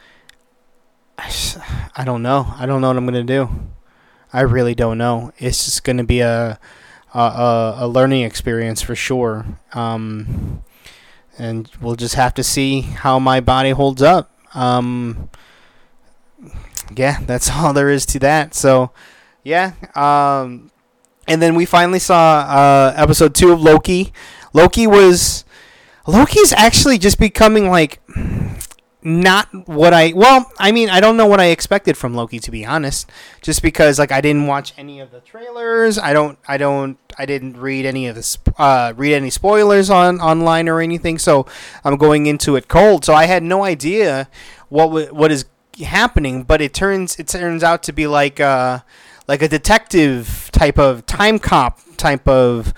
I 1.95 2.03
don't 2.05 2.23
know. 2.23 2.53
I 2.57 2.65
don't 2.65 2.81
know 2.81 2.87
what 2.87 2.97
I'm 2.97 3.05
gonna 3.05 3.23
do. 3.23 3.49
I 4.31 4.41
really 4.41 4.75
don't 4.75 4.97
know. 4.97 5.31
It's 5.37 5.65
just 5.65 5.83
gonna 5.83 6.03
be 6.03 6.21
a 6.21 6.59
a, 7.13 7.75
a 7.79 7.87
learning 7.87 8.23
experience 8.23 8.81
for 8.81 8.95
sure. 8.95 9.45
Um, 9.73 10.63
and 11.37 11.69
we'll 11.81 11.95
just 11.95 12.15
have 12.15 12.33
to 12.35 12.43
see 12.43 12.81
how 12.81 13.19
my 13.19 13.39
body 13.39 13.71
holds 13.71 14.01
up. 14.01 14.31
Um, 14.53 15.29
yeah, 16.95 17.19
that's 17.25 17.49
all 17.55 17.73
there 17.73 17.89
is 17.89 18.05
to 18.07 18.19
that. 18.19 18.53
So, 18.53 18.91
yeah. 19.43 19.73
Um, 19.95 20.71
and 21.27 21.41
then 21.41 21.55
we 21.55 21.65
finally 21.65 21.99
saw 21.99 22.39
uh, 22.41 22.93
episode 22.95 23.35
two 23.35 23.51
of 23.51 23.61
Loki. 23.61 24.11
Loki 24.53 24.87
was 24.87 25.45
Loki's 26.07 26.51
actually 26.53 26.97
just 26.97 27.19
becoming 27.19 27.69
like 27.69 28.01
not 29.01 29.47
what 29.67 29.93
I 29.93 30.11
well, 30.13 30.51
I 30.59 30.71
mean, 30.71 30.89
I 30.89 30.99
don't 30.99 31.15
know 31.15 31.25
what 31.25 31.39
I 31.39 31.45
expected 31.45 31.95
from 31.95 32.13
Loki 32.13 32.39
to 32.39 32.51
be 32.51 32.65
honest, 32.65 33.09
just 33.41 33.61
because 33.61 33.97
like 33.97 34.11
I 34.11 34.19
didn't 34.19 34.47
watch 34.47 34.73
any 34.77 34.99
of 34.99 35.11
the 35.11 35.21
trailers. 35.21 35.97
I 35.97 36.13
don't 36.13 36.37
I 36.47 36.57
don't 36.57 36.97
I 37.17 37.25
didn't 37.25 37.57
read 37.57 37.85
any 37.85 38.07
of 38.07 38.15
the 38.15 38.37
uh, 38.57 38.93
read 38.95 39.13
any 39.13 39.29
spoilers 39.29 39.89
on 39.89 40.19
online 40.19 40.67
or 40.67 40.81
anything, 40.81 41.17
so 41.17 41.45
I'm 41.83 41.95
going 41.95 42.25
into 42.25 42.55
it 42.55 42.67
cold. 42.67 43.05
So 43.05 43.13
I 43.13 43.25
had 43.25 43.41
no 43.41 43.63
idea 43.63 44.27
what 44.67 45.13
what 45.13 45.31
is 45.31 45.45
happening, 45.81 46.43
but 46.43 46.61
it 46.61 46.73
turns 46.73 47.17
it 47.19 47.27
turns 47.29 47.63
out 47.63 47.83
to 47.83 47.93
be 47.93 48.05
like 48.05 48.39
uh 48.41 48.79
like 49.29 49.41
a 49.41 49.47
detective 49.47 50.49
type 50.51 50.77
of 50.77 51.05
time 51.05 51.39
cop 51.39 51.79
type 51.95 52.27
of 52.27 52.73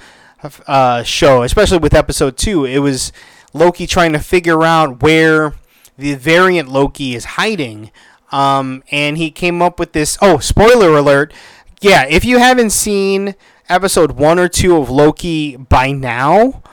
uh, 0.68 1.04
show, 1.04 1.44
especially 1.44 1.78
with 1.78 1.94
episode 1.94 2.38
2. 2.38 2.66
It 2.66 2.80
was 2.80 3.12
Loki 3.54 3.88
trying 3.88 4.14
to 4.14 4.20
figure 4.20 4.64
out 4.64 5.02
where 5.02 5.54
the 6.02 6.16
variant 6.16 6.68
Loki 6.68 7.16
is 7.16 7.26
hiding. 7.26 7.92
Um, 8.32 8.84
and 8.92 9.18
he 9.18 9.30
came 9.30 9.62
up 9.62 9.80
with 9.80 9.92
this. 9.92 10.18
Oh, 10.22 10.40
spoiler 10.40 10.98
alert! 10.98 11.34
Yeah, 11.82 12.06
if 12.08 12.24
you 12.24 12.38
haven't 12.40 12.70
seen 12.70 13.36
episode 13.68 14.12
one 14.12 14.40
or 14.40 14.48
two 14.48 14.78
of 14.78 14.90
Loki 14.90 15.56
by 15.58 15.92
now, 15.92 16.64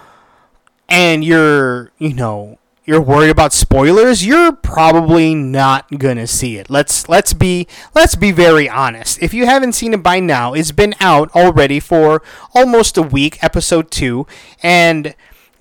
and 0.88 1.24
you're, 1.24 1.90
you 1.98 2.14
know, 2.14 2.58
you're 2.84 3.00
worried 3.00 3.30
about 3.30 3.52
spoilers, 3.52 4.24
you're 4.24 4.52
probably 4.52 5.34
not 5.34 5.98
gonna 5.98 6.26
see 6.26 6.56
it. 6.56 6.70
Let's 6.70 7.08
let's 7.08 7.34
be 7.34 7.66
let's 7.94 8.14
be 8.14 8.32
very 8.32 8.68
honest. 8.68 9.20
If 9.20 9.34
you 9.34 9.46
haven't 9.46 9.72
seen 9.72 9.92
it 9.94 10.02
by 10.02 10.20
now, 10.20 10.54
it's 10.54 10.72
been 10.72 10.94
out 11.00 11.30
already 11.34 11.80
for 11.80 12.22
almost 12.54 12.96
a 12.96 13.02
week, 13.02 13.42
episode 13.42 13.90
two, 13.90 14.26
and 14.62 15.14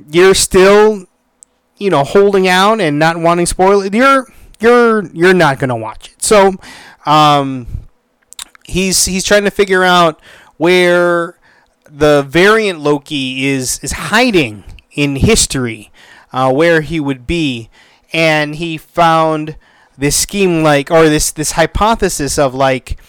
you're 0.10 0.36
still 0.36 1.08
you 1.78 1.90
know 1.90 2.04
holding 2.04 2.48
out 2.48 2.80
and 2.82 3.00
not 3.00 3.18
wanting 3.18 3.46
spoilers, 3.46 3.92
you're 3.92 4.28
you're 4.60 5.06
you're 5.12 5.34
not 5.34 5.60
gonna 5.60 5.76
watch 5.76 6.12
it. 6.12 6.24
So, 6.24 6.56
um, 7.06 7.68
he's 8.64 9.06
he's 9.06 9.24
trying 9.24 9.44
to 9.44 9.52
figure 9.52 9.84
out 9.84 10.22
where 10.58 11.38
the 11.90 12.24
variant 12.24 12.80
Loki 12.80 13.46
is 13.46 13.80
is 13.80 13.94
hiding 13.94 14.64
in 14.92 15.18
history, 15.18 15.92
uh, 16.32 16.52
where 16.52 16.82
he 16.82 17.00
would 17.00 17.28
be, 17.28 17.70
and 18.12 18.56
he 18.56 18.78
found 18.78 19.56
this 19.98 20.16
scheme 20.16 20.64
like 20.64 20.92
or 20.92 21.10
this 21.10 21.32
this 21.32 21.52
hypothesis 21.54 22.38
of 22.38 22.54
like 22.54 23.00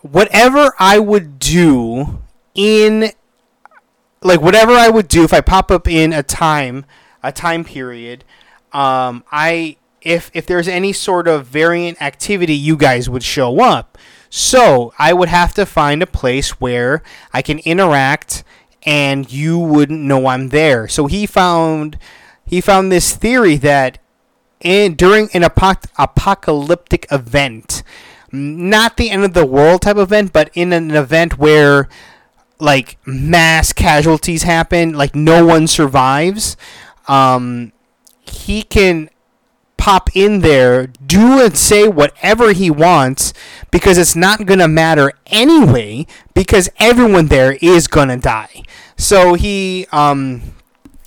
whatever 0.00 0.72
I 0.78 0.98
would 0.98 1.38
do 1.38 2.20
in 2.54 3.10
like 4.22 4.40
whatever 4.40 4.72
I 4.72 4.88
would 4.88 5.08
do 5.08 5.24
if 5.24 5.32
I 5.32 5.40
pop 5.40 5.70
up 5.70 5.88
in 5.88 6.12
a 6.12 6.22
time 6.22 6.84
a 7.22 7.32
time 7.32 7.64
period. 7.64 8.24
Um, 8.72 9.24
I 9.30 9.76
if 10.00 10.30
if 10.34 10.46
there's 10.46 10.68
any 10.68 10.92
sort 10.92 11.28
of 11.28 11.46
variant 11.46 12.00
activity, 12.02 12.54
you 12.54 12.76
guys 12.76 13.08
would 13.08 13.22
show 13.22 13.60
up. 13.60 13.98
So 14.28 14.94
I 14.98 15.12
would 15.12 15.28
have 15.28 15.52
to 15.54 15.66
find 15.66 16.02
a 16.02 16.06
place 16.06 16.60
where 16.60 17.02
I 17.32 17.42
can 17.42 17.58
interact, 17.60 18.44
and 18.82 19.30
you 19.30 19.58
wouldn't 19.58 20.00
know 20.00 20.26
I'm 20.26 20.48
there. 20.48 20.88
So 20.88 21.06
he 21.06 21.26
found 21.26 21.98
he 22.46 22.60
found 22.60 22.90
this 22.90 23.14
theory 23.14 23.56
that 23.58 23.98
in 24.60 24.94
during 24.94 25.28
an 25.34 25.42
apoc- 25.42 25.90
apocalyptic 25.98 27.06
event, 27.10 27.82
not 28.30 28.96
the 28.96 29.10
end 29.10 29.24
of 29.24 29.34
the 29.34 29.46
world 29.46 29.82
type 29.82 29.96
event, 29.96 30.32
but 30.32 30.50
in 30.54 30.72
an 30.72 30.92
event 30.92 31.38
where 31.38 31.88
like 32.58 32.96
mass 33.06 33.72
casualties 33.72 34.44
happen, 34.44 34.92
like 34.92 35.14
no 35.14 35.44
one 35.44 35.66
survives 35.66 36.56
um, 37.08 37.72
he 38.20 38.62
can 38.62 39.10
pop 39.76 40.14
in 40.14 40.40
there, 40.40 40.86
do 40.86 41.44
and 41.44 41.56
say 41.56 41.88
whatever 41.88 42.52
he 42.52 42.70
wants 42.70 43.32
because 43.72 43.98
it's 43.98 44.14
not 44.14 44.46
going 44.46 44.60
to 44.60 44.68
matter 44.68 45.12
anyway 45.26 46.06
because 46.34 46.70
everyone 46.78 47.26
there 47.26 47.58
is 47.60 47.88
going 47.88 48.08
to 48.08 48.16
die. 48.16 48.62
So 48.96 49.34
he 49.34 49.86
um, 49.90 50.54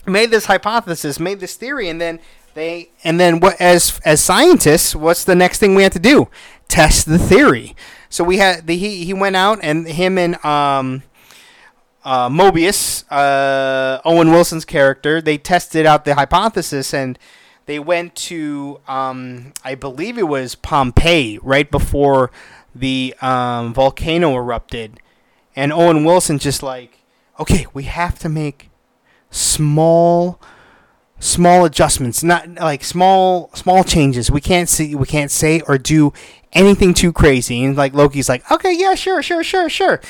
made 0.05 0.29
this 0.29 0.45
hypothesis, 0.47 1.19
made 1.21 1.39
this 1.39 1.55
theory, 1.55 1.87
and 1.87 2.01
then 2.01 2.19
they 2.53 2.89
and 3.03 3.19
then 3.19 3.39
what 3.39 3.59
as 3.61 3.99
as 4.03 4.21
scientists, 4.21 4.95
what's 4.95 5.23
the 5.23 5.35
next 5.35 5.59
thing 5.59 5.75
we 5.75 5.83
have 5.83 5.93
to 5.93 5.99
do? 5.99 6.27
Test 6.67 7.05
the 7.05 7.19
theory. 7.19 7.75
So 8.09 8.23
we 8.23 8.37
had 8.37 8.67
the 8.67 8.75
he 8.75 9.05
he 9.05 9.13
went 9.13 9.35
out 9.35 9.59
and 9.61 9.87
him 9.87 10.17
and 10.17 10.43
um 10.43 11.03
uh, 12.05 12.29
Mobius, 12.29 13.03
uh, 13.09 13.99
Owen 14.05 14.31
Wilson's 14.31 14.63
character, 14.63 15.21
they 15.21 15.39
tested 15.39 15.87
out 15.87 16.05
the 16.05 16.13
hypothesis 16.13 16.93
and 16.93 17.17
they 17.65 17.79
went 17.79 18.15
to, 18.15 18.79
um, 18.87 19.53
I 19.63 19.73
believe 19.73 20.19
it 20.19 20.27
was 20.27 20.53
Pompeii, 20.53 21.39
right 21.41 21.69
before 21.69 22.31
the 22.75 23.15
um, 23.21 23.73
volcano 23.73 24.35
erupted. 24.35 24.99
And 25.55 25.73
Owen 25.73 26.03
Wilson 26.05 26.37
just 26.37 26.61
like, 26.61 26.99
okay, 27.39 27.65
we 27.73 27.83
have 27.83 28.19
to 28.19 28.29
make 28.29 28.69
small 29.31 30.39
small 31.17 31.63
adjustments 31.63 32.23
not 32.23 32.47
like 32.55 32.83
small 32.83 33.49
small 33.53 33.83
changes. 33.83 34.29
We 34.29 34.41
can't 34.41 34.69
see 34.69 34.93
we 34.95 35.07
can't 35.07 35.31
say 35.31 35.61
or 35.61 35.77
do 35.77 36.13
anything 36.53 36.93
too 36.93 37.11
crazy. 37.11 37.63
And 37.63 37.75
like 37.75 37.93
loki's 37.93 38.29
like 38.29 38.49
okay 38.51 38.73
yeah 38.77 38.95
sure 38.95 39.23
sure 39.23 39.43
sure 39.43 39.69
sure 39.69 40.01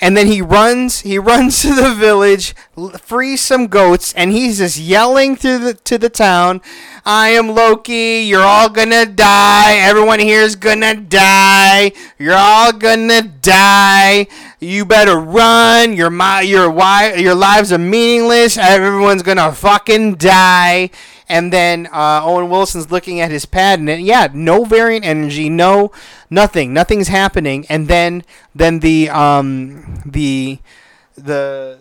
and 0.00 0.16
then 0.16 0.26
he 0.26 0.42
runs 0.42 1.00
he 1.00 1.18
runs 1.30 1.62
to 1.62 1.74
the 1.74 1.94
village 1.94 2.54
frees 3.00 3.40
some 3.40 3.66
goats 3.66 4.12
and 4.14 4.32
he's 4.32 4.58
just 4.58 4.78
yelling 4.78 5.36
through 5.36 5.58
the 5.58 5.74
to 5.74 5.96
the 5.98 6.08
town 6.08 6.60
i 7.04 7.28
am 7.28 7.54
loki 7.54 8.22
you're 8.24 8.42
all 8.42 8.68
gonna 8.68 9.06
die. 9.06 9.76
Everyone 9.76 10.18
here 10.18 10.42
is 10.42 10.56
gonna 10.56 10.94
die. 10.94 11.92
You're 12.18 12.34
all 12.34 12.72
gonna 12.72 13.22
die. 13.22 14.26
You 14.58 14.84
better 14.84 15.16
run. 15.16 15.94
Your 15.96 16.10
my 16.10 16.40
your 16.40 16.72
your 17.16 17.34
lives 17.34 17.72
are 17.72 17.78
meaningless. 17.78 18.56
Everyone's 18.56 19.22
gonna 19.22 19.52
fucking 19.52 20.16
die 20.16 20.90
and 21.28 21.52
then 21.52 21.86
uh, 21.92 22.20
Owen 22.22 22.50
Wilson's 22.50 22.90
looking 22.90 23.20
at 23.20 23.30
his 23.30 23.46
pad, 23.46 23.78
and 23.80 23.88
yeah, 24.02 24.28
no 24.32 24.64
variant 24.64 25.04
energy, 25.04 25.48
no 25.48 25.90
nothing, 26.30 26.72
nothing's 26.72 27.08
happening. 27.08 27.66
And 27.68 27.88
then 27.88 28.24
then 28.54 28.80
the 28.80 29.10
um, 29.10 30.02
the 30.04 30.58
the 31.16 31.78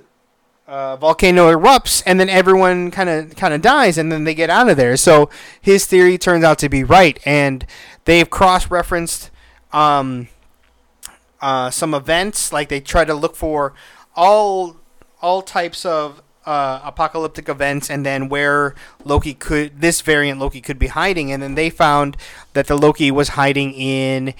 uh, 0.68 0.96
volcano 0.96 1.52
erupts, 1.52 2.02
and 2.06 2.20
then 2.20 2.30
everyone 2.30 2.90
kind 2.90 3.10
of 3.10 3.36
kind 3.36 3.54
of 3.54 3.62
dies, 3.62 3.98
and 3.98 4.12
then 4.12 4.24
they 4.24 4.34
get 4.34 4.50
out 4.50 4.70
of 4.70 4.78
there. 4.78 4.98
So 4.98 5.30
his 5.62 5.86
theory 5.86 6.18
turns 6.18 6.44
out 6.44 6.58
to 6.60 6.70
be 6.70 6.84
right, 6.84 7.20
and 7.26 7.66
they've 8.06 8.30
cross 8.30 8.72
referenced 8.72 9.30
um, 9.72 10.30
uh, 11.42 11.70
some 11.70 11.94
events, 11.94 12.52
like 12.54 12.70
they 12.70 12.80
try 12.80 13.06
to 13.06 13.14
look 13.14 13.36
for 13.36 13.74
all 14.16 14.78
all 15.22 15.42
types 15.42 15.86
of 15.86 16.23
uh, 16.46 16.82
apocalyptic 16.84 17.48
events 17.50 17.90
and 17.90 18.06
then 18.06 18.30
where 18.30 18.76
Loki 19.04 19.34
could 19.34 19.82
this 19.82 20.02
variant 20.02 20.40
Loki 20.40 20.62
could 20.62 20.80
be 20.80 20.88
hiding. 20.88 21.32
And 21.32 21.42
then 21.42 21.56
they 21.56 21.70
found 21.70 22.18
that 22.54 22.68
the 22.68 22.76
Loki 22.76 23.12
was 23.12 23.30
hiding 23.30 23.74
in 23.74 24.34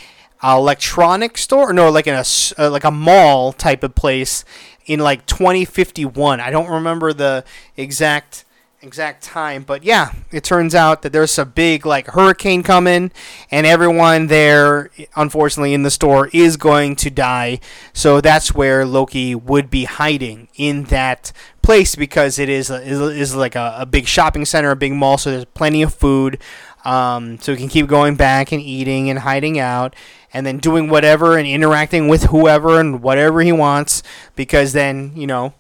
an 0.44 0.58
electronic 0.58 1.38
store 1.38 1.72
no 1.72 1.90
like 1.90 2.06
in 2.06 2.14
a 2.14 2.26
uh, 2.60 2.70
like 2.70 2.84
a 2.84 2.92
mall 2.92 3.54
type 3.54 3.82
of 3.82 3.96
place 3.96 4.44
in 4.86 5.00
like 5.00 5.26
2051 5.26 6.40
I 6.40 6.52
don't 6.52 6.70
remember 6.70 7.14
the 7.14 7.46
exact 7.78 8.44
exact 8.82 9.24
time 9.24 9.64
but 9.64 9.86
yeah 9.86 10.12
it 10.32 10.44
turns 10.44 10.76
out 10.76 11.02
that 11.04 11.14
there's 11.14 11.40
a 11.40 11.46
big 11.46 11.86
like 11.86 12.08
hurricane 12.08 12.62
coming 12.62 13.10
and 13.50 13.66
everyone 13.66 14.28
there 14.28 14.90
unfortunately 15.16 15.74
in 15.74 15.84
the 15.84 15.92
store 15.92 16.30
is 16.34 16.58
going 16.58 16.98
to 16.98 17.10
die. 17.10 17.62
So 17.94 18.20
that's 18.20 18.54
where 18.54 18.86
loki 18.86 19.34
would 19.36 19.70
be 19.70 19.86
hiding 19.86 20.50
in 20.56 20.84
that 20.86 21.32
place 21.64 21.96
because 21.96 22.38
it 22.38 22.50
is 22.50 22.70
is, 22.70 23.36
like 23.36 23.56
a, 23.56 23.76
a 23.80 23.86
big 23.86 24.06
shopping 24.06 24.46
center 24.46 24.70
a 24.70 24.76
big 24.76 24.94
mall 24.94 25.18
so 25.18 25.32
there's 25.32 25.46
plenty 25.46 25.82
of 25.82 25.94
food 25.94 26.38
um, 26.86 27.40
so 27.40 27.54
we 27.54 27.58
can 27.58 27.70
keep 27.70 27.88
going 27.88 28.16
back 28.16 28.52
and 28.52 28.62
eating 28.62 29.10
and 29.10 29.20
hiding 29.20 29.58
out 29.58 29.96
and 30.34 30.46
then 30.46 30.58
doing 30.58 30.90
whatever 30.90 31.38
and 31.38 31.48
interacting 31.48 32.08
with 32.08 32.26
whoever 32.26 32.80
and 32.80 33.02
whatever 33.02 33.42
he 33.42 33.52
wants 33.52 34.04
because 34.36 34.74
then 34.74 35.14
you 35.16 35.26
know 35.26 35.54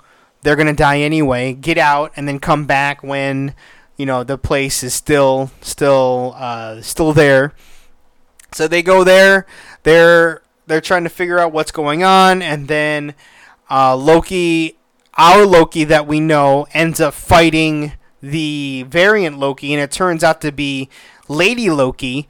they're 0.43 0.55
gonna 0.55 0.73
die 0.73 0.99
anyway. 0.99 1.53
Get 1.53 1.77
out 1.77 2.11
and 2.15 2.27
then 2.27 2.39
come 2.39 2.65
back 2.65 3.01
when 3.01 3.55
you 3.97 4.05
know 4.05 4.23
the 4.23 4.37
place 4.37 4.83
is 4.83 4.93
still 4.93 5.51
still 5.61 6.35
uh, 6.37 6.81
still 6.81 7.13
there. 7.13 7.53
So 8.51 8.67
they 8.67 8.83
go 8.83 9.03
there. 9.03 9.47
They're 9.83 10.41
they're 10.67 10.81
trying 10.81 11.03
to 11.03 11.09
figure 11.09 11.39
out 11.39 11.51
what's 11.51 11.71
going 11.71 12.03
on, 12.03 12.41
and 12.41 12.67
then 12.67 13.15
uh, 13.69 13.95
Loki, 13.95 14.77
our 15.17 15.45
Loki 15.45 15.83
that 15.83 16.07
we 16.07 16.19
know, 16.19 16.67
ends 16.73 16.99
up 16.99 17.13
fighting 17.13 17.93
the 18.21 18.85
variant 18.87 19.37
Loki, 19.37 19.73
and 19.73 19.81
it 19.81 19.91
turns 19.91 20.23
out 20.23 20.41
to 20.41 20.51
be 20.51 20.89
Lady 21.27 21.69
Loki. 21.69 22.27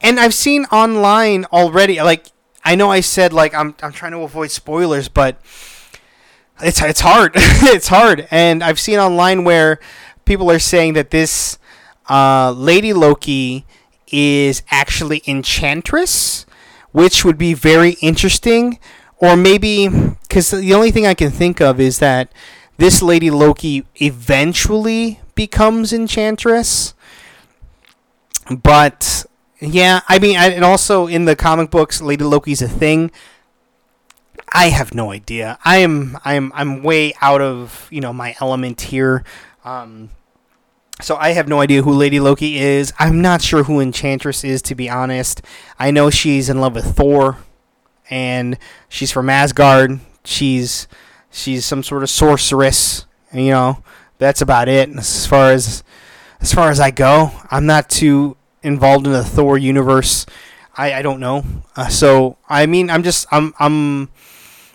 And 0.00 0.18
I've 0.18 0.34
seen 0.34 0.64
online 0.66 1.44
already, 1.46 2.00
like 2.00 2.26
I 2.64 2.74
know 2.74 2.90
I 2.90 3.00
said 3.00 3.32
like 3.32 3.54
I'm 3.54 3.74
I'm 3.82 3.92
trying 3.92 4.12
to 4.12 4.18
avoid 4.18 4.50
spoilers, 4.50 5.08
but 5.08 5.40
it's 6.60 6.82
it's 6.82 7.00
hard. 7.00 7.32
it's 7.36 7.88
hard, 7.88 8.26
and 8.30 8.62
I've 8.62 8.80
seen 8.80 8.98
online 8.98 9.44
where 9.44 9.78
people 10.24 10.50
are 10.50 10.58
saying 10.58 10.94
that 10.94 11.10
this 11.10 11.58
uh, 12.08 12.52
Lady 12.52 12.92
Loki 12.92 13.64
is 14.08 14.62
actually 14.70 15.22
Enchantress, 15.26 16.46
which 16.92 17.24
would 17.24 17.38
be 17.38 17.54
very 17.54 17.92
interesting. 18.00 18.78
Or 19.20 19.36
maybe 19.36 19.88
because 20.28 20.50
the 20.50 20.74
only 20.74 20.90
thing 20.90 21.06
I 21.06 21.14
can 21.14 21.30
think 21.30 21.60
of 21.60 21.80
is 21.80 21.98
that 21.98 22.30
this 22.76 23.02
Lady 23.02 23.30
Loki 23.30 23.84
eventually 23.96 25.20
becomes 25.34 25.92
Enchantress. 25.92 26.94
But 28.50 29.26
yeah, 29.60 30.00
I 30.08 30.18
mean, 30.18 30.36
I, 30.36 30.50
and 30.50 30.64
also 30.64 31.06
in 31.06 31.24
the 31.24 31.34
comic 31.36 31.70
books, 31.70 32.00
Lady 32.00 32.24
Loki's 32.24 32.62
a 32.62 32.68
thing. 32.68 33.10
I 34.52 34.70
have 34.70 34.94
no 34.94 35.10
idea. 35.10 35.58
I 35.64 35.78
am 35.78 36.16
I'm 36.24 36.52
I'm 36.54 36.82
way 36.82 37.12
out 37.20 37.42
of 37.42 37.88
you 37.90 38.00
know 38.00 38.12
my 38.12 38.34
element 38.40 38.80
here. 38.80 39.24
Um, 39.64 40.10
so 41.00 41.16
I 41.16 41.30
have 41.30 41.48
no 41.48 41.60
idea 41.60 41.82
who 41.82 41.92
Lady 41.92 42.18
Loki 42.18 42.58
is. 42.58 42.92
I'm 42.98 43.20
not 43.20 43.42
sure 43.42 43.64
who 43.64 43.80
Enchantress 43.80 44.44
is 44.44 44.62
to 44.62 44.74
be 44.74 44.88
honest. 44.88 45.42
I 45.78 45.90
know 45.90 46.10
she's 46.10 46.48
in 46.48 46.60
love 46.60 46.74
with 46.74 46.96
Thor, 46.96 47.38
and 48.08 48.58
she's 48.88 49.12
from 49.12 49.28
Asgard. 49.28 50.00
She's 50.28 50.86
she's 51.30 51.64
some 51.64 51.82
sort 51.82 52.02
of 52.02 52.10
sorceress. 52.10 53.06
You 53.32 53.50
know 53.50 53.82
that's 54.18 54.42
about 54.42 54.68
it 54.68 54.90
as 54.90 55.26
far 55.26 55.52
as 55.52 55.82
as 56.40 56.52
far 56.52 56.70
as 56.70 56.80
I 56.80 56.90
go. 56.90 57.32
I'm 57.50 57.66
not 57.66 57.88
too 57.88 58.36
involved 58.62 59.06
in 59.06 59.12
the 59.12 59.24
Thor 59.24 59.56
universe. 59.56 60.26
I, 60.76 60.94
I 60.94 61.02
don't 61.02 61.18
know. 61.18 61.44
Uh, 61.74 61.88
so 61.88 62.36
I 62.48 62.66
mean, 62.66 62.90
I'm 62.90 63.02
just 63.02 63.26
I'm 63.30 63.54
I'm 63.58 64.10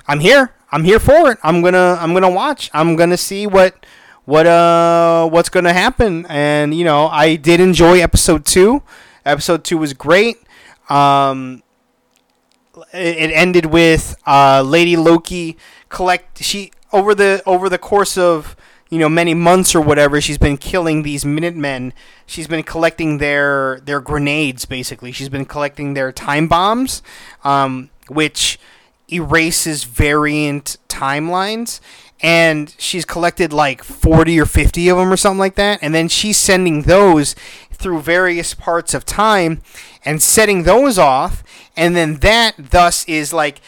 I'm 0.07 0.19
here. 0.19 0.53
I'm 0.71 0.83
here 0.83 0.99
for 0.99 1.31
it. 1.31 1.37
I'm 1.43 1.61
gonna 1.61 1.97
I'm 1.99 2.13
gonna 2.13 2.29
watch. 2.31 2.71
I'm 2.73 2.95
gonna 2.95 3.17
see 3.17 3.45
what 3.47 3.85
what 4.25 4.47
uh 4.47 5.29
what's 5.29 5.49
gonna 5.49 5.73
happen. 5.73 6.25
And 6.27 6.73
you 6.73 6.83
know, 6.83 7.07
I 7.07 7.35
did 7.35 7.59
enjoy 7.59 7.99
episode 7.99 8.45
two. 8.45 8.83
Episode 9.25 9.63
two 9.63 9.77
was 9.77 9.93
great. 9.93 10.37
Um, 10.89 11.62
it, 12.93 13.31
ended 13.31 13.67
with 13.67 14.15
uh, 14.25 14.61
Lady 14.61 14.95
Loki 14.95 15.57
collect 15.89 16.43
she 16.43 16.71
over 16.91 17.13
the 17.13 17.41
over 17.45 17.69
the 17.69 17.77
course 17.77 18.17
of 18.17 18.55
you 18.89 18.99
know 18.99 19.09
many 19.09 19.33
months 19.33 19.75
or 19.75 19.81
whatever 19.81 20.19
she's 20.21 20.37
been 20.37 20.57
killing 20.57 21.03
these 21.03 21.25
minutemen. 21.25 21.93
She's 22.25 22.47
been 22.47 22.63
collecting 22.63 23.17
their 23.17 23.79
their 23.83 23.99
grenades 23.99 24.65
basically. 24.65 25.11
She's 25.11 25.29
been 25.29 25.45
collecting 25.45 25.93
their 25.93 26.11
time 26.11 26.47
bombs 26.47 27.01
um, 27.43 27.89
which 28.07 28.59
erases 29.11 29.83
variant 29.83 30.77
timelines 30.87 31.79
and 32.23 32.73
she's 32.79 33.05
collected 33.05 33.51
like 33.53 33.83
40 33.83 34.39
or 34.39 34.45
50 34.45 34.89
of 34.89 34.97
them 34.97 35.11
or 35.11 35.17
something 35.17 35.39
like 35.39 35.55
that 35.55 35.79
and 35.81 35.93
then 35.93 36.07
she's 36.07 36.37
sending 36.37 36.83
those 36.83 37.35
through 37.71 37.99
various 37.99 38.53
parts 38.53 38.93
of 38.93 39.05
time 39.05 39.61
and 40.05 40.21
setting 40.21 40.63
those 40.63 40.97
off 40.97 41.43
and 41.75 41.95
then 41.95 42.15
that 42.17 42.55
thus 42.57 43.05
is 43.09 43.33
like 43.33 43.59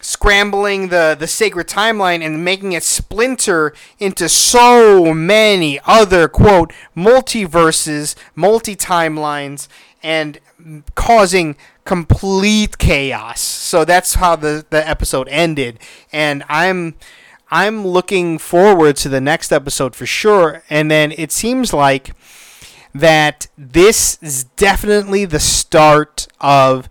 scrambling 0.00 0.88
the 0.88 1.16
the 1.18 1.26
sacred 1.26 1.66
timeline 1.66 2.24
and 2.24 2.44
making 2.44 2.72
it 2.72 2.84
splinter 2.84 3.74
into 3.98 4.28
so 4.28 5.12
many 5.12 5.80
other 5.84 6.28
quote 6.28 6.72
multiverses 6.96 8.14
multi 8.36 8.76
timelines 8.76 9.66
and 10.02 10.38
causing 10.94 11.56
complete 11.84 12.78
chaos. 12.78 13.40
So 13.40 13.84
that's 13.84 14.14
how 14.14 14.36
the, 14.36 14.66
the 14.70 14.86
episode 14.86 15.28
ended. 15.28 15.78
And 16.12 16.44
I'm 16.48 16.94
I'm 17.50 17.86
looking 17.86 18.38
forward 18.38 18.96
to 18.96 19.08
the 19.08 19.20
next 19.20 19.52
episode 19.52 19.94
for 19.94 20.06
sure. 20.06 20.62
And 20.68 20.90
then 20.90 21.12
it 21.12 21.30
seems 21.30 21.72
like 21.72 22.14
that 22.94 23.46
this 23.56 24.18
is 24.22 24.44
definitely 24.44 25.24
the 25.24 25.38
start 25.38 26.26
of 26.40 26.88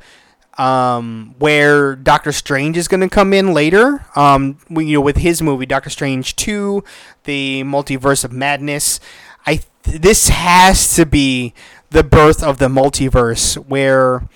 um, 0.58 1.36
where 1.38 1.96
Doctor 1.96 2.32
Strange 2.32 2.78
is 2.78 2.88
going 2.88 3.02
to 3.02 3.10
come 3.10 3.34
in 3.34 3.54
later. 3.54 4.06
Um, 4.16 4.58
you 4.70 4.94
know, 4.94 5.02
with 5.02 5.18
his 5.18 5.42
movie 5.42 5.66
Doctor 5.66 5.90
Strange 5.90 6.36
Two, 6.36 6.84
the 7.26 7.64
Multiverse 7.64 8.24
of 8.24 8.32
Madness. 8.32 9.00
I 9.46 9.62
this 9.84 10.30
has 10.30 10.96
to 10.96 11.06
be 11.06 11.54
the 11.90 12.04
birth 12.04 12.42
of 12.42 12.58
the 12.58 12.68
multiverse 12.68 13.56
where 13.58 14.28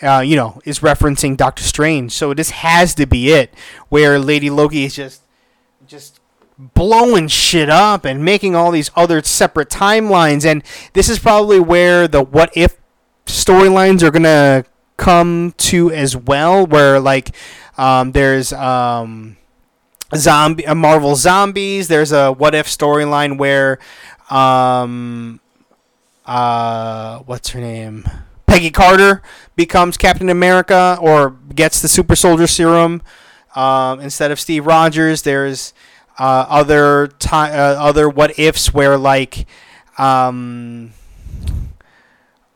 uh, 0.00 0.20
you 0.20 0.36
know 0.36 0.60
is 0.64 0.78
referencing 0.78 1.36
Doctor 1.36 1.64
Strange. 1.64 2.12
So 2.12 2.32
this 2.34 2.50
has 2.50 2.94
to 2.94 3.06
be 3.06 3.30
it 3.30 3.52
where 3.88 4.18
Lady 4.18 4.50
Loki 4.50 4.84
is 4.84 4.94
just 4.94 5.23
just 5.86 6.20
blowing 6.58 7.28
shit 7.28 7.68
up 7.68 8.04
and 8.04 8.24
making 8.24 8.54
all 8.54 8.70
these 8.70 8.90
other 8.94 9.22
separate 9.22 9.68
timelines. 9.68 10.44
And 10.44 10.62
this 10.92 11.08
is 11.08 11.18
probably 11.18 11.60
where 11.60 12.06
the 12.08 12.22
what 12.22 12.50
if 12.56 12.76
storylines 13.26 14.02
are 14.02 14.10
to 14.10 14.64
come 14.96 15.52
to 15.56 15.90
as 15.90 16.16
well 16.16 16.66
where 16.66 17.00
like 17.00 17.34
um, 17.76 18.12
there's 18.12 18.52
um, 18.52 19.36
zombie 20.14 20.66
uh, 20.66 20.74
Marvel 20.74 21.16
zombies. 21.16 21.88
There's 21.88 22.12
a 22.12 22.32
what 22.32 22.54
if 22.54 22.66
storyline 22.66 23.38
where 23.38 23.78
um, 24.30 25.40
uh, 26.24 27.18
what's 27.20 27.50
her 27.50 27.60
name? 27.60 28.08
Peggy 28.46 28.70
Carter 28.70 29.20
becomes 29.56 29.96
Captain 29.96 30.28
America 30.28 30.96
or 31.00 31.30
gets 31.54 31.82
the 31.82 31.88
super 31.88 32.14
soldier 32.14 32.46
serum 32.46 33.02
um, 33.54 34.00
instead 34.00 34.30
of 34.30 34.40
Steve 34.40 34.66
Rogers. 34.66 35.22
There's 35.22 35.72
uh, 36.18 36.46
other 36.48 37.08
ti- 37.18 37.28
uh, 37.30 37.82
other 37.82 38.08
what 38.08 38.38
ifs 38.38 38.72
where 38.72 38.96
like 38.96 39.46
um, 39.98 40.92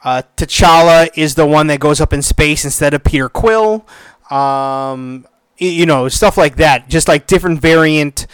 uh, 0.05 0.23
T'Challa 0.37 1.11
is 1.17 1.35
the 1.35 1.47
one 1.47 1.67
that 1.69 1.81
goes 1.81 2.01
up 2.01 2.13
in 2.13 2.23
space 2.23 2.65
instead 2.65 2.95
of 2.95 3.05
Peter 3.05 3.29
Quill. 3.29 3.87
Um, 4.31 5.27
you 5.59 5.87
know 5.87 6.09
stuff 6.09 6.37
like 6.37 6.57
that. 6.57 6.89
Just 6.89 7.09
like 7.09 7.27
different 7.27 7.61
variant 7.61 8.27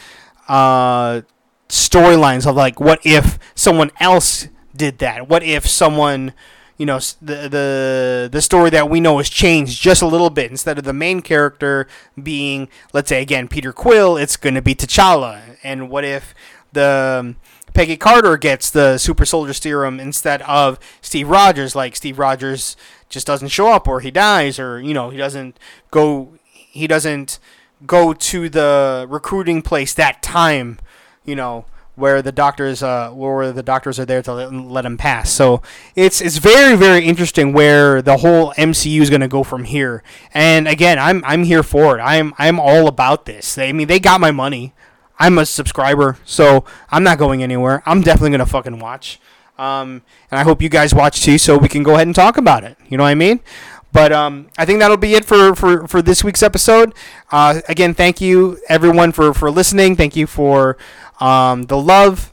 uh, 0.49 1.23
storylines 1.69 2.47
of 2.47 2.55
like 2.55 2.81
what 2.81 3.01
if 3.05 3.39
someone 3.55 3.91
else 3.99 4.49
did 4.77 4.99
that? 4.99 5.29
What 5.29 5.43
if 5.43 5.67
someone, 5.67 6.33
you 6.77 6.87
know, 6.87 6.99
the 7.23 7.49
the 7.49 8.29
the 8.31 8.43
story 8.43 8.71
that 8.71 8.91
we 8.91 9.01
know 9.01 9.19
has 9.19 9.29
changed 9.29 9.81
just 9.81 10.03
a 10.03 10.07
little 10.07 10.31
bit. 10.31 10.51
Instead 10.51 10.79
of 10.79 10.85
the 10.85 10.93
main 10.93 11.21
character 11.21 11.87
being, 12.21 12.69
let's 12.93 13.09
say 13.09 13.23
again, 13.23 13.49
Peter 13.49 13.73
Quill, 13.73 14.17
it's 14.17 14.37
going 14.37 14.55
to 14.55 14.63
be 14.63 14.75
T'Challa. 14.75 15.57
And 15.63 15.89
what 15.89 16.05
if 16.05 16.35
the 16.73 17.19
um, 17.21 17.37
Peggy 17.75 17.97
Carter 17.97 18.37
gets 18.37 18.71
the 18.71 18.99
super 18.99 19.25
soldier 19.25 19.53
serum 19.53 20.01
instead 20.01 20.43
of 20.43 20.79
Steve 21.01 21.29
Rogers? 21.29 21.77
Like 21.77 21.97
Steve 21.97 22.19
Rogers 22.19 22.77
just 23.09 23.27
doesn't 23.27 23.49
show 23.49 23.73
up 23.73 23.87
or 23.87 24.01
he 24.01 24.11
dies 24.11 24.59
or 24.59 24.81
you 24.81 24.95
know, 24.95 25.11
he 25.11 25.17
doesn't 25.17 25.59
go 25.91 26.35
he 26.53 26.87
doesn't 26.87 27.39
go 27.87 28.13
to 28.13 28.49
the 28.49 29.07
recruiting 29.09 29.63
place 29.63 29.95
that 29.95 30.23
time 30.23 30.79
you 31.25 31.35
know, 31.35 31.65
where 31.97 32.23
the 32.23 32.33
doctors 32.33 32.83
uh, 32.83 33.11
where 33.11 33.53
the 33.53 33.63
doctors 33.63 33.99
are 33.99 34.05
there 34.05 34.23
to 34.23 34.33
let, 34.33 34.85
him 34.85 34.97
pass. 34.97 35.31
So 35.31 35.63
it's 35.95 36.21
it's 36.21 36.39
very 36.39 36.77
very 36.77 37.05
interesting 37.05 37.53
where 37.53 38.03
the 38.03 38.19
whole 38.19 38.53
MCU 38.55 39.01
is 39.01 39.11
going 39.11 39.21
to 39.21 39.29
go 39.29 39.43
from 39.43 39.65
here. 39.65 40.03
And 40.33 40.67
again, 40.67 40.99
I'm 40.99 41.25
I'm 41.25 41.45
here 41.45 41.63
for 41.63 41.99
it. 41.99 42.03
I'm 42.03 42.35
I'm 42.39 42.59
all 42.59 42.89
about 42.89 43.27
this. 43.27 43.55
They, 43.55 43.69
I 43.69 43.73
mean, 43.73 43.89
they 43.89 44.01
got 44.01 44.21
my 44.21 44.31
money. 44.31 44.75
I'm 45.19 45.39
a 45.39 45.47
subscriber, 45.47 46.19
so 46.25 46.65
I'm 46.91 47.05
not 47.05 47.19
going 47.19 47.43
anywhere. 47.43 47.83
I'm 47.87 48.01
definitely 48.01 48.31
going 48.31 48.41
to 48.41 48.47
fucking 48.47 48.81
watch. 48.81 49.21
Um, 49.57 50.03
and 50.31 50.41
I 50.41 50.43
hope 50.43 50.61
you 50.61 50.69
guys 50.69 50.93
watch 50.93 51.23
too, 51.23 51.39
so 51.39 51.57
we 51.57 51.69
can 51.69 51.85
go 51.85 51.95
ahead 51.95 52.09
and 52.09 52.15
talk 52.15 52.37
about 52.37 52.65
it. 52.65 52.77
You 52.89 52.97
know 52.97 53.05
what 53.05 53.11
I 53.11 53.15
mean? 53.15 53.39
But 53.95 54.13
um, 54.13 54.49
I 54.59 54.65
think 54.65 54.81
that'll 54.81 54.97
be 54.97 55.15
it 55.15 55.25
for, 55.25 55.55
for, 55.55 55.87
for 55.87 56.03
this 56.03 56.25
week's 56.25 56.43
episode. 56.43 56.93
Uh, 57.31 57.61
again, 57.69 57.95
thank 57.95 58.21
you 58.21 58.59
everyone 58.69 59.13
for, 59.13 59.33
for 59.33 59.53
listening. 59.53 59.95
Thank 59.95 60.17
you 60.17 60.27
for 60.27 60.77
um, 61.21 61.63
the 61.63 61.79
love. 61.79 62.33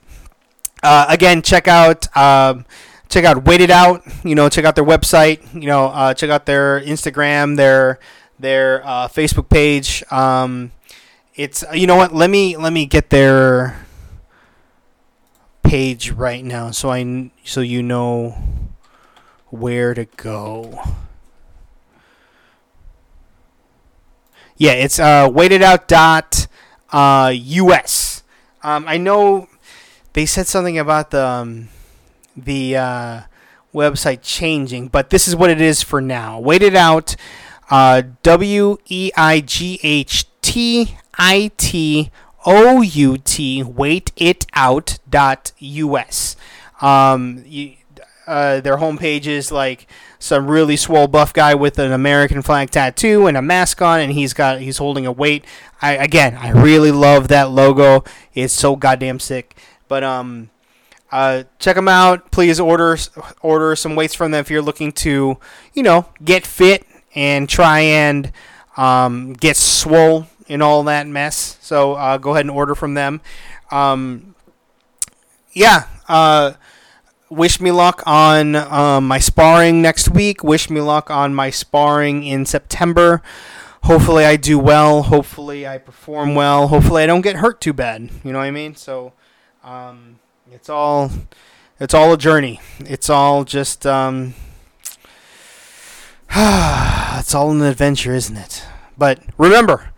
Uh, 0.82 1.06
again, 1.08 1.44
check 1.44 1.68
out 1.68 2.08
um, 2.18 2.66
check 3.10 3.26
out 3.26 3.46
Weight 3.46 3.62
It 3.62 3.70
Out. 3.70 4.02
You 4.24 4.34
know, 4.34 4.50
check 4.50 4.66
out 4.66 4.76
their 4.76 4.84
website. 4.84 5.54
You 5.54 5.68
know, 5.68 5.86
uh, 5.90 6.16
check 6.16 6.32
out 6.32 6.48
their 6.48 6.82
Instagram, 6.82 7.58
their 7.58 8.00
their 8.40 8.84
uh, 8.84 9.08
Facebook 9.08 9.48
page. 9.48 10.04
Um, 10.12 10.72
it's 11.36 11.64
you 11.74 11.86
know 11.86 11.96
what? 11.96 12.12
Let 12.12 12.32
me 12.32 12.58
let 12.58 12.74
me 12.74 12.88
get 12.88 13.12
their 13.12 13.86
page 15.62 16.10
right 16.10 16.44
now, 16.44 16.72
so 16.72 16.90
I 16.90 17.30
so 17.44 17.62
you 17.62 17.84
know 17.84 18.36
where 19.52 19.94
to 19.94 20.06
go. 20.06 20.82
Yeah, 24.62 24.74
it's 24.74 25.00
uh, 25.00 25.28
weightitout 25.28 25.88
dot 25.88 26.46
uh, 26.94 27.34
us. 27.34 28.22
Um, 28.62 28.86
I 28.88 29.00
know 29.00 29.50
they 30.14 30.28
said 30.28 30.46
something 30.46 30.78
about 30.78 31.10
the 31.10 31.26
um, 31.26 31.70
the 32.38 32.78
uh, 32.78 33.22
website 33.74 34.20
changing, 34.22 34.90
but 34.90 35.10
this 35.10 35.28
is 35.28 35.36
what 35.36 35.50
it 35.50 35.62
is 35.62 35.82
for 35.82 36.00
now. 36.00 36.40
Weight 36.40 36.62
it 36.62 36.76
out. 36.76 37.16
Uh, 37.72 38.04
w 38.22 38.78
e 38.86 39.10
i 39.18 39.40
g 39.40 39.80
h 39.82 40.28
t 40.44 40.96
i 41.18 41.50
t 41.58 42.12
o 42.46 42.84
u 42.84 43.18
t. 43.18 43.64
Weight 43.64 44.12
it 44.16 44.46
out 44.54 45.00
dot 45.10 45.54
us. 45.60 46.36
Um, 46.82 47.44
you, 47.48 47.78
uh, 48.28 48.62
their 48.62 48.78
homepage 48.78 49.26
is 49.26 49.52
like 49.52 49.88
some 50.22 50.48
really 50.48 50.78
swole 50.78 51.08
buff 51.08 51.34
guy 51.34 51.56
with 51.56 51.80
an 51.80 51.92
American 51.92 52.44
flag 52.44 52.70
tattoo 52.70 53.26
and 53.26 53.36
a 53.36 53.42
mask 53.42 53.82
on, 53.82 54.00
and 54.00 54.14
he's 54.14 54.34
got 54.34 54.62
he's 54.62 54.78
holding 54.78 55.06
a 55.06 55.12
weight. 55.12 55.44
I 55.82 55.94
again, 55.94 56.36
I 56.36 56.52
really 56.52 56.92
love 56.92 57.28
that 57.30 57.50
logo. 57.50 58.04
It's 58.34 58.54
so 58.54 58.76
goddamn 58.76 59.20
sick. 59.20 59.58
But 59.88 60.04
um, 60.04 60.52
uh, 61.12 61.44
check 61.58 61.76
them 61.76 61.88
out. 61.88 62.30
Please 62.32 62.60
order 62.60 62.98
order 63.42 63.76
some 63.76 63.96
weights 63.96 64.14
from 64.14 64.32
them 64.32 64.42
if 64.42 64.52
you're 64.52 64.62
looking 64.62 64.92
to, 64.94 65.38
you 65.74 65.84
know, 65.84 66.08
get 66.24 66.46
fit 66.46 66.86
and 67.16 67.50
try 67.50 67.80
and 67.80 68.32
um, 68.78 69.34
get 69.34 69.58
swole 69.58 70.28
in 70.48 70.62
all 70.62 70.84
that 70.84 71.08
mess. 71.08 71.58
So 71.62 71.94
uh, 71.94 72.18
go 72.20 72.32
ahead 72.32 72.46
and 72.46 72.52
order 72.52 72.76
from 72.76 72.94
them. 72.94 73.22
Um, 73.72 74.36
yeah. 75.52 75.88
Uh, 76.08 76.54
wish 77.32 77.62
me 77.62 77.72
luck 77.72 78.04
on 78.06 78.56
um, 78.56 79.08
my 79.08 79.18
sparring 79.18 79.82
next 79.82 80.10
week. 80.10 80.44
Wish 80.44 80.70
me 80.70 80.82
luck 80.82 81.10
on 81.10 81.34
my 81.34 81.50
sparring 81.50 82.24
in 82.24 82.46
September. 82.46 83.22
Hopefully, 83.84 84.26
I 84.26 84.36
do 84.36 84.60
well. 84.60 85.04
Hopefully, 85.04 85.66
I 85.66 85.80
perform 85.80 86.36
well. 86.36 86.68
Hopefully, 86.68 87.02
I 87.02 87.08
don't 87.08 87.22
get 87.22 87.38
hurt 87.38 87.62
too 87.62 87.74
bad. 87.74 88.10
You 88.24 88.32
know 88.32 88.40
what 88.40 88.46
I 88.46 88.52
mean? 88.52 88.76
So, 88.76 89.14
um, 89.64 90.20
it's 90.52 90.70
all 90.70 91.10
it's 91.80 91.94
all 91.94 92.14
a 92.14 92.18
journey. 92.18 92.60
It's 92.80 93.10
all 93.10 93.44
just 93.44 93.88
um, 93.88 94.36
it's 96.36 97.34
all 97.34 97.52
an 97.52 97.62
adventure, 97.64 98.14
isn't 98.14 98.38
it? 98.38 98.64
But 98.98 99.24
remember, 99.38 99.92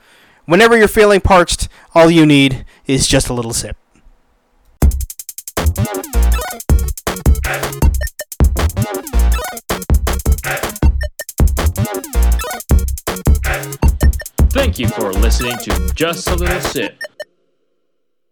whenever 0.45 0.77
you're 0.77 0.87
feeling 0.87 1.19
parched, 1.19 1.67
all 1.93 2.09
you 2.09 2.25
need 2.25 2.65
is 2.85 3.07
just 3.07 3.27
a 3.27 3.33
little 3.33 3.53
sip. 3.53 3.75
Thank 14.73 14.89
you 14.89 14.95
for 14.95 15.13
listening 15.13 15.55
to 15.59 15.93
Just 15.93 16.27
a 16.29 16.35
Little 16.35 16.59
Sip. 16.59 17.12